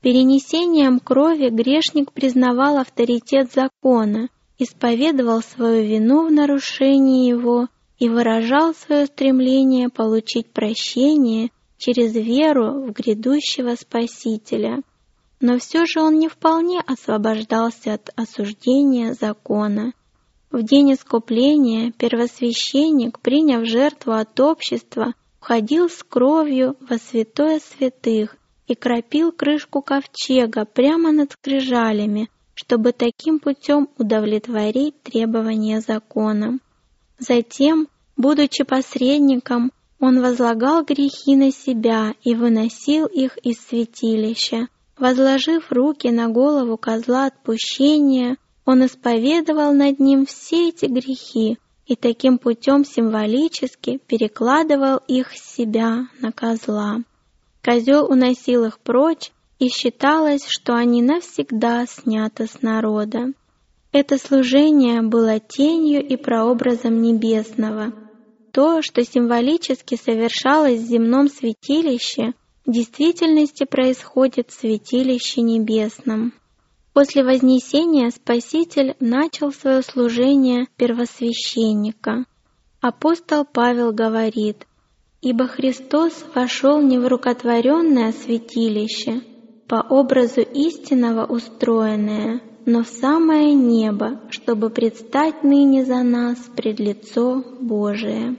Перенесением 0.00 1.00
крови 1.00 1.48
грешник 1.48 2.12
признавал 2.12 2.78
авторитет 2.78 3.50
закона, 3.52 4.28
исповедовал 4.56 5.42
свою 5.42 5.82
вину 5.82 6.28
в 6.28 6.30
нарушении 6.30 7.28
его 7.28 7.66
и 7.98 8.08
выражал 8.08 8.72
свое 8.72 9.06
стремление 9.06 9.88
получить 9.88 10.52
прощение 10.52 11.50
через 11.78 12.14
веру 12.14 12.86
в 12.86 12.92
грядущего 12.92 13.74
Спасителя. 13.76 14.82
Но 15.40 15.58
все 15.58 15.86
же 15.86 16.00
он 16.00 16.18
не 16.18 16.28
вполне 16.28 16.80
освобождался 16.80 17.94
от 17.94 18.10
осуждения 18.16 19.14
закона. 19.14 19.92
В 20.50 20.62
день 20.62 20.92
искупления 20.92 21.92
первосвященник, 21.92 23.20
приняв 23.20 23.64
жертву 23.66 24.12
от 24.12 24.38
общества, 24.40 25.14
входил 25.38 25.88
с 25.88 26.02
кровью 26.02 26.76
во 26.80 26.98
святое 26.98 27.60
святых 27.60 28.36
и 28.66 28.74
кропил 28.74 29.30
крышку 29.30 29.80
ковчега 29.80 30.64
прямо 30.64 31.12
над 31.12 31.32
скрижалями, 31.32 32.28
чтобы 32.54 32.92
таким 32.92 33.38
путем 33.38 33.88
удовлетворить 33.98 35.00
требования 35.02 35.80
закона. 35.80 36.58
Затем, 37.18 37.88
будучи 38.16 38.64
посредником, 38.64 39.70
он 40.00 40.20
возлагал 40.20 40.84
грехи 40.84 41.36
на 41.36 41.50
себя 41.50 42.14
и 42.22 42.34
выносил 42.34 43.06
их 43.06 43.36
из 43.38 43.58
святилища. 43.60 44.68
Возложив 44.96 45.70
руки 45.70 46.08
на 46.08 46.28
голову 46.28 46.76
козла 46.76 47.26
отпущения, 47.26 48.36
он 48.64 48.84
исповедовал 48.84 49.72
над 49.72 49.98
ним 49.98 50.26
все 50.26 50.68
эти 50.68 50.86
грехи 50.86 51.58
и 51.86 51.96
таким 51.96 52.38
путем 52.38 52.84
символически 52.84 53.98
перекладывал 54.06 54.98
их 55.08 55.32
с 55.32 55.54
себя 55.56 56.08
на 56.20 56.32
козла. 56.32 56.98
Козел 57.62 58.06
уносил 58.10 58.64
их 58.64 58.78
прочь, 58.78 59.32
и 59.58 59.68
считалось, 59.68 60.46
что 60.46 60.74
они 60.74 61.02
навсегда 61.02 61.84
сняты 61.86 62.46
с 62.46 62.62
народа. 62.62 63.32
Это 63.90 64.18
служение 64.18 65.02
было 65.02 65.40
тенью 65.40 66.06
и 66.06 66.16
прообразом 66.16 67.02
небесного. 67.02 67.92
То, 68.58 68.82
что 68.82 69.04
символически 69.04 69.94
совершалось 69.94 70.80
в 70.80 70.86
земном 70.86 71.28
святилище, 71.28 72.32
в 72.66 72.72
действительности 72.72 73.62
происходит 73.62 74.50
в 74.50 74.60
святилище 74.60 75.42
небесном. 75.42 76.32
После 76.92 77.22
Вознесения 77.22 78.10
Спаситель 78.10 78.96
начал 78.98 79.52
свое 79.52 79.80
служение 79.82 80.66
первосвященника. 80.76 82.24
Апостол 82.80 83.44
Павел 83.44 83.92
говорит, 83.92 84.66
«Ибо 85.22 85.46
Христос 85.46 86.24
вошел 86.34 86.82
не 86.82 86.98
в 86.98 87.06
рукотворенное 87.06 88.10
святилище, 88.10 89.20
по 89.68 89.86
образу 89.88 90.40
истинного 90.40 91.24
устроенное, 91.26 92.40
но 92.66 92.82
в 92.82 92.88
самое 92.88 93.54
небо, 93.54 94.20
чтобы 94.30 94.70
предстать 94.70 95.44
ныне 95.44 95.84
за 95.84 96.02
нас 96.02 96.38
пред 96.56 96.80
лицо 96.80 97.44
Божие. 97.60 98.36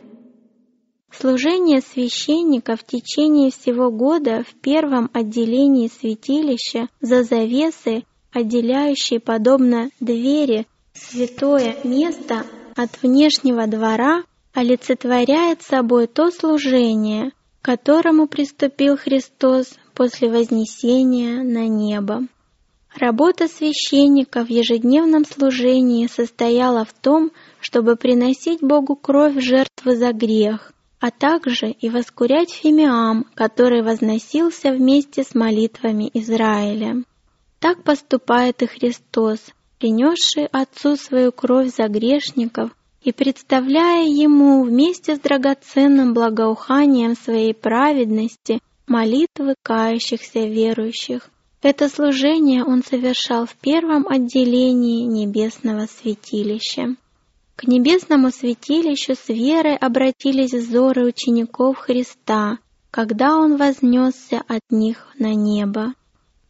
Служение 1.12 1.82
священника 1.82 2.76
в 2.76 2.84
течение 2.86 3.52
всего 3.52 3.92
года 3.92 4.44
в 4.48 4.54
первом 4.56 5.10
отделении 5.14 5.88
святилища 5.88 6.88
за 7.02 7.24
завесой, 7.24 8.06
отделяющей 8.32 9.20
подобно 9.20 9.90
двери 10.00 10.68
святое 10.94 11.78
место 11.84 12.46
от 12.76 13.02
внешнего 13.02 13.66
двора, 13.68 14.24
олицетворяет 14.54 15.62
собой 15.62 16.08
то 16.08 16.32
служение, 16.32 17.32
к 17.62 17.66
которому 17.66 18.28
приступил 18.28 18.98
Христос 18.98 19.74
после 19.94 20.30
вознесения 20.30 21.44
на 21.44 21.68
небо. 21.68 22.28
Работа 22.96 23.48
священника 23.48 24.44
в 24.44 24.50
ежедневном 24.50 25.26
служении 25.26 26.08
состояла 26.08 26.86
в 26.86 26.94
том, 26.94 27.32
чтобы 27.60 27.96
приносить 27.96 28.62
Богу 28.62 28.96
кровь 28.96 29.40
жертвы 29.40 29.96
за 29.96 30.12
грех, 30.12 30.74
а 31.00 31.12
также 31.12 31.70
и 31.70 31.90
воскурять 31.90 32.52
фимиам, 32.52 33.26
который 33.34 33.82
возносился 33.82 34.72
вместе 34.72 35.24
с 35.24 35.34
молитвами 35.34 36.10
Израиля. 36.14 37.04
Так 37.60 37.84
поступает 37.84 38.62
и 38.62 38.68
Христос, 38.68 39.40
принесший 39.80 40.46
Отцу 40.48 40.98
свою 40.98 41.32
кровь 41.32 41.74
за 41.74 41.88
грешников 41.88 42.72
и 43.02 43.14
представляя 43.14 44.06
Ему 44.06 44.64
вместе 44.64 45.16
с 45.16 45.20
драгоценным 45.20 46.14
благоуханием 46.14 47.16
своей 47.16 47.54
праведности 47.54 48.60
молитвы 48.88 49.56
кающихся 49.64 50.40
верующих. 50.40 51.30
Это 51.62 51.90
служение 51.90 52.64
он 52.64 52.84
совершал 52.84 53.46
в 53.46 53.56
первом 53.56 54.08
отделении 54.08 55.04
небесного 55.04 55.88
святилища. 55.88 56.96
К 57.60 57.68
небесному 57.68 58.32
святилищу 58.32 59.16
с 59.16 59.28
верой 59.28 59.76
обратились 59.76 60.54
взоры 60.54 61.06
учеников 61.06 61.76
Христа, 61.78 62.60
когда 62.90 63.36
он 63.36 63.58
вознесся 63.58 64.42
от 64.48 64.62
них 64.70 65.10
на 65.20 65.34
небо. 65.34 65.94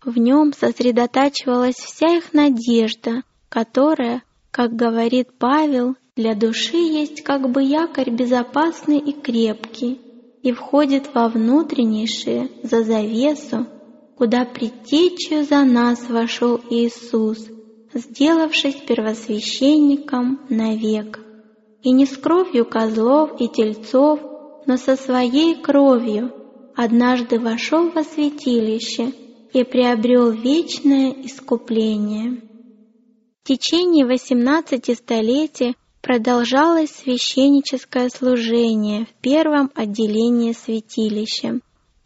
В 0.05 0.19
нем 0.19 0.53
сосредотачивалась 0.53 1.77
вся 1.77 2.17
их 2.17 2.31
надежда, 2.33 3.23
которая, 3.49 4.21
как 4.51 4.75
говорит 4.75 5.29
Павел, 5.39 5.95
для 6.15 6.35
души 6.35 6.77
есть 6.77 7.23
как 7.23 7.49
бы 7.49 7.63
якорь 7.63 8.11
безопасный 8.11 8.99
и 8.99 9.11
крепкий, 9.11 9.99
и 10.43 10.51
входит 10.51 11.09
во 11.15 11.27
внутреннейшее, 11.27 12.51
за 12.61 12.83
завесу, 12.83 13.65
куда 14.15 14.45
предтечью 14.45 15.43
за 15.43 15.63
нас 15.63 16.07
вошел 16.07 16.61
Иисус, 16.69 17.47
сделавшись 17.93 18.75
первосвященником 18.87 20.41
навек. 20.49 21.19
И 21.81 21.91
не 21.91 22.05
с 22.05 22.17
кровью 22.17 22.65
козлов 22.65 23.39
и 23.39 23.47
тельцов, 23.47 24.19
но 24.65 24.77
со 24.77 24.95
своей 24.95 25.55
кровью 25.55 26.33
однажды 26.75 27.39
вошел 27.39 27.89
во 27.89 28.03
святилище 28.03 29.13
и 29.53 29.63
приобрел 29.63 30.31
вечное 30.31 31.11
искупление. 31.11 32.41
В 33.43 33.47
течение 33.47 34.05
18 34.05 34.95
столетий 34.97 35.75
продолжалось 36.01 36.91
священническое 36.91 38.09
служение 38.09 39.05
в 39.05 39.13
первом 39.21 39.71
отделении 39.73 40.51
святилища. 40.51 41.59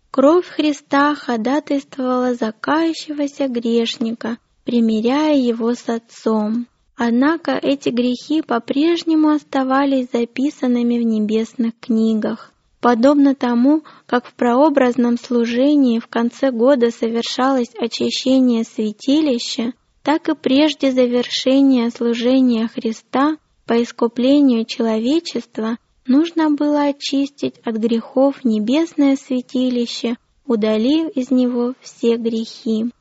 Кровь 0.10 0.48
Христа 0.48 1.16
ходатайствовала 1.16 2.36
за 2.36 2.52
кающегося 2.52 3.48
грешника, 3.48 4.38
примиряя 4.64 5.36
его 5.36 5.74
с 5.74 5.89
Отцом. 5.89 6.68
Однако 6.95 7.51
эти 7.51 7.89
грехи 7.89 8.41
по-прежнему 8.41 9.30
оставались 9.30 10.09
записанными 10.14 10.99
в 10.99 11.03
небесных 11.03 11.74
книгах. 11.80 12.53
Подобно 12.80 13.34
тому, 13.34 13.84
как 14.05 14.28
в 14.28 14.34
прообразном 14.34 15.18
служении 15.18 15.99
в 15.99 16.07
конце 16.07 16.51
года 16.51 16.91
совершалось 16.91 17.72
очищение 17.80 18.64
святилища, 18.64 19.74
так 20.03 20.28
и 20.28 20.36
прежде 20.36 20.91
завершения 20.91 21.89
служения 21.89 22.68
Христа 22.68 23.38
по 23.66 23.82
искуплению 23.82 24.66
человечества 24.66 25.78
нужно 26.05 26.51
было 26.51 26.84
очистить 26.84 27.55
от 27.64 27.78
грехов 27.78 28.43
небесное 28.43 29.16
святилище, 29.16 30.18
удалив 30.45 31.09
из 31.16 31.32
него 31.32 31.74
все 31.80 32.18
грехи. 32.18 32.91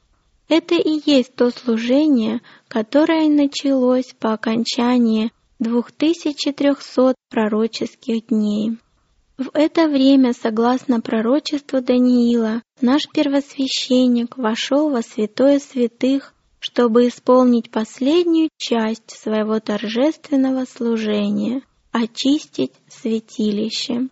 Это 0.55 0.75
и 0.75 1.01
есть 1.07 1.35
то 1.35 1.49
служение, 1.49 2.43
которое 2.69 3.27
началось 3.31 4.15
по 4.21 4.35
окончании 4.35 5.33
2300 5.61 7.15
пророческих 7.31 8.27
дней. 8.27 8.77
В 9.39 9.49
это 9.55 9.89
время, 9.89 10.35
согласно 10.35 11.01
пророчеству 11.01 11.81
Даниила, 11.81 12.61
наш 12.83 13.09
первосвященник 13.09 14.37
вошел 14.37 14.91
во 14.91 15.01
святое 15.01 15.59
святых, 15.59 16.35
чтобы 16.59 17.09
исполнить 17.09 17.71
последнюю 17.71 18.51
часть 18.59 19.11
своего 19.11 19.59
торжественного 19.59 20.67
служения— 20.67 21.63
очистить 21.93 22.75
святилище. 22.91 24.09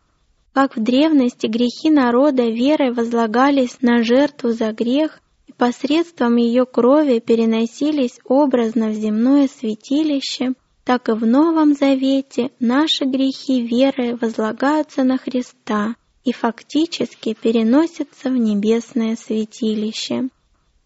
Как 0.54 0.74
в 0.74 0.82
древности 0.82 1.48
грехи 1.48 1.90
народа 1.90 2.44
верой 2.44 2.94
возлагались 2.94 3.82
на 3.82 4.02
жертву 4.02 4.52
за 4.52 4.72
грех 4.72 5.20
посредством 5.60 6.36
ее 6.36 6.64
крови 6.64 7.18
переносились 7.18 8.18
образно 8.24 8.88
в 8.88 8.94
земное 8.94 9.46
святилище, 9.46 10.54
так 10.84 11.10
и 11.10 11.12
в 11.12 11.26
Новом 11.26 11.74
Завете 11.74 12.50
наши 12.60 13.04
грехи 13.04 13.60
веры 13.60 14.16
возлагаются 14.16 15.04
на 15.04 15.18
Христа 15.18 15.96
и 16.24 16.32
фактически 16.32 17.34
переносятся 17.34 18.30
в 18.30 18.38
небесное 18.38 19.16
святилище. 19.16 20.30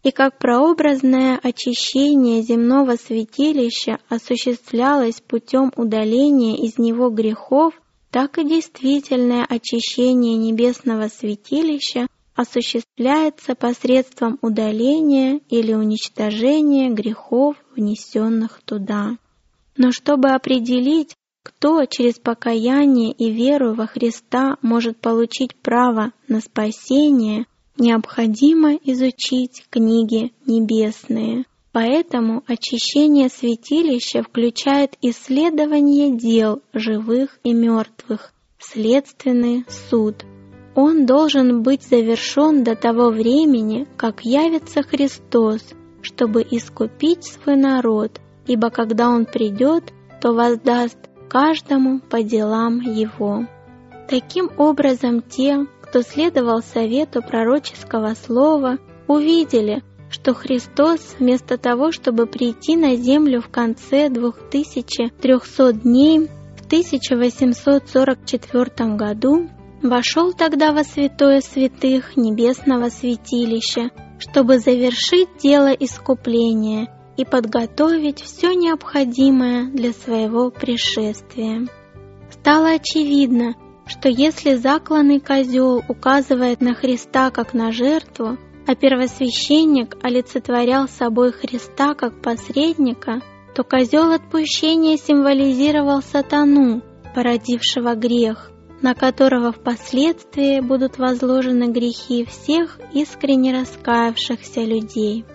И 0.03 0.11
как 0.11 0.39
прообразное 0.39 1.39
очищение 1.41 2.41
земного 2.41 2.97
святилища 2.97 3.99
осуществлялось 4.09 5.21
путем 5.21 5.71
удаления 5.77 6.57
из 6.57 6.77
него 6.77 7.09
грехов, 7.09 7.73
так 8.11 8.37
и 8.39 8.43
действительное 8.43 9.45
очищение 9.45 10.35
небесного 10.35 11.07
святилища 11.07 12.07
осуществляется 12.35 13.55
посредством 13.55 14.37
удаления 14.41 15.39
или 15.49 15.73
уничтожения 15.73 16.89
грехов, 16.89 17.55
внесенных 17.75 18.61
туда. 18.65 19.17
Но 19.77 19.91
чтобы 19.91 20.29
определить, 20.29 21.15
кто 21.43 21.85
через 21.85 22.15
покаяние 22.15 23.11
и 23.11 23.31
веру 23.31 23.73
во 23.73 23.87
Христа 23.87 24.57
может 24.61 24.97
получить 24.97 25.55
право 25.55 26.11
на 26.27 26.41
спасение, 26.41 27.45
необходимо 27.77 28.75
изучить 28.75 29.65
книги 29.69 30.33
небесные. 30.45 31.45
Поэтому 31.71 32.43
очищение 32.47 33.27
святилища 33.29 34.23
включает 34.23 34.95
исследование 35.01 36.17
дел 36.17 36.61
живых 36.73 37.37
и 37.43 37.53
мертвых, 37.53 38.33
следственный 38.59 39.65
суд. 39.89 40.25
Он 40.75 41.05
должен 41.05 41.63
быть 41.63 41.83
завершен 41.83 42.63
до 42.63 42.75
того 42.75 43.09
времени, 43.09 43.87
как 43.97 44.21
явится 44.21 44.83
Христос, 44.83 45.61
чтобы 46.01 46.41
искупить 46.41 47.23
свой 47.23 47.55
народ, 47.55 48.19
ибо 48.45 48.69
когда 48.69 49.09
Он 49.09 49.25
придет, 49.25 49.93
то 50.21 50.33
воздаст 50.33 50.97
каждому 51.29 52.01
по 52.01 52.21
делам 52.21 52.81
его. 52.81 53.47
Таким 54.09 54.51
образом, 54.57 55.21
те, 55.21 55.65
кто 55.81 56.01
следовал 56.01 56.61
совету 56.61 57.21
пророческого 57.21 58.13
слова, 58.13 58.77
увидели– 59.07 59.81
что 60.15 60.33
Христос 60.33 61.15
вместо 61.19 61.57
того, 61.57 61.91
чтобы 61.91 62.25
прийти 62.25 62.77
на 62.77 62.95
землю 62.95 63.41
в 63.41 63.49
конце 63.49 64.07
2300 64.09 65.73
дней 65.73 66.29
в 66.57 66.65
1844 66.65 68.95
году, 68.95 69.49
вошел 69.89 70.33
тогда 70.33 70.71
во 70.71 70.83
святое 70.83 71.41
святых 71.41 72.17
небесного 72.17 72.89
святилища, 72.89 73.89
чтобы 74.19 74.59
завершить 74.59 75.29
дело 75.41 75.71
искупления 75.71 76.87
и 77.17 77.25
подготовить 77.25 78.21
все 78.21 78.53
необходимое 78.53 79.65
для 79.65 79.91
своего 79.91 80.49
пришествия. 80.51 81.67
Стало 82.29 82.71
очевидно, 82.71 83.55
что 83.85 84.09
если 84.09 84.55
закланный 84.55 85.19
козел 85.19 85.83
указывает 85.87 86.61
на 86.61 86.73
Христа 86.73 87.29
как 87.31 87.53
на 87.53 87.71
жертву, 87.71 88.37
а 88.67 88.75
первосвященник 88.75 89.95
олицетворял 90.01 90.87
собой 90.87 91.31
Христа 91.31 91.93
как 91.93 92.21
посредника, 92.21 93.21
то 93.55 93.63
козел 93.63 94.11
отпущения 94.11 94.97
символизировал 94.97 96.01
сатану, 96.01 96.81
породившего 97.13 97.95
грех, 97.95 98.51
на 98.85 98.93
которого 98.93 99.51
впоследствии 99.51 100.59
будут 100.59 100.99
возложены 100.99 101.71
грехи 101.71 102.23
всех 102.23 102.79
искренне 102.93 103.51
раскаявшихся 103.51 104.61
людей. 104.61 105.25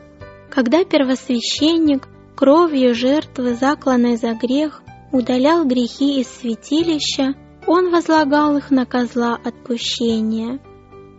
Когда 0.50 0.84
первосвященник 0.84 2.06
кровью 2.36 2.94
жертвы, 2.94 3.54
закланной 3.54 4.16
за 4.16 4.34
грех, 4.34 4.82
удалял 5.10 5.64
грехи 5.64 6.20
из 6.20 6.28
святилища, 6.28 7.34
он 7.66 7.90
возлагал 7.90 8.56
их 8.56 8.70
на 8.70 8.86
козла 8.86 9.36
отпущения– 9.44 10.60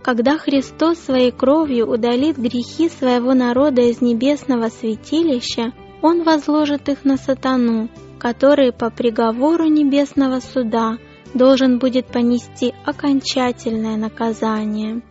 когда 0.03 0.39
Христос 0.39 0.97
своей 0.97 1.31
кровью 1.31 1.87
удалит 1.87 2.35
грехи 2.35 2.89
своего 2.89 3.35
народа 3.35 3.83
из 3.83 4.01
небесного 4.01 4.69
святилища, 4.69 5.73
Он 6.01 6.23
возложит 6.23 6.89
их 6.89 7.05
на 7.05 7.17
сатану, 7.17 7.87
который 8.17 8.71
по 8.71 8.89
приговору 8.89 9.67
небесного 9.67 10.39
суда 10.39 10.97
должен 11.33 11.79
будет 11.79 12.07
понести 12.07 12.73
окончательное 12.85 13.97
наказание. 13.97 15.01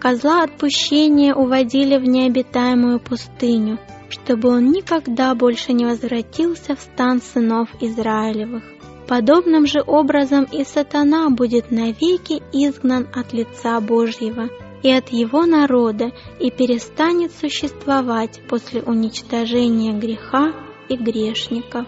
Козла 0.00 0.44
отпущения 0.44 1.34
уводили 1.34 1.96
в 1.98 2.04
необитаемую 2.04 3.00
пустыню, 3.00 3.78
чтобы 4.08 4.48
он 4.48 4.70
никогда 4.70 5.34
больше 5.34 5.72
не 5.72 5.84
возвратился 5.84 6.74
в 6.74 6.80
стан 6.80 7.20
сынов 7.20 7.68
Израилевых. 7.80 8.64
Подобным 9.06 9.66
же 9.66 9.82
образом 9.86 10.44
и 10.44 10.64
сатана 10.64 11.28
будет 11.30 11.70
навеки 11.70 12.42
изгнан 12.52 13.08
от 13.12 13.32
лица 13.32 13.80
Божьего 13.80 14.48
и 14.82 14.90
от 14.90 15.08
его 15.10 15.46
народа 15.46 16.12
и 16.38 16.50
перестанет 16.50 17.32
существовать 17.32 18.40
после 18.48 18.82
уничтожения 18.82 19.92
греха 19.92 20.52
и 20.88 20.96
грешников. 20.96 21.86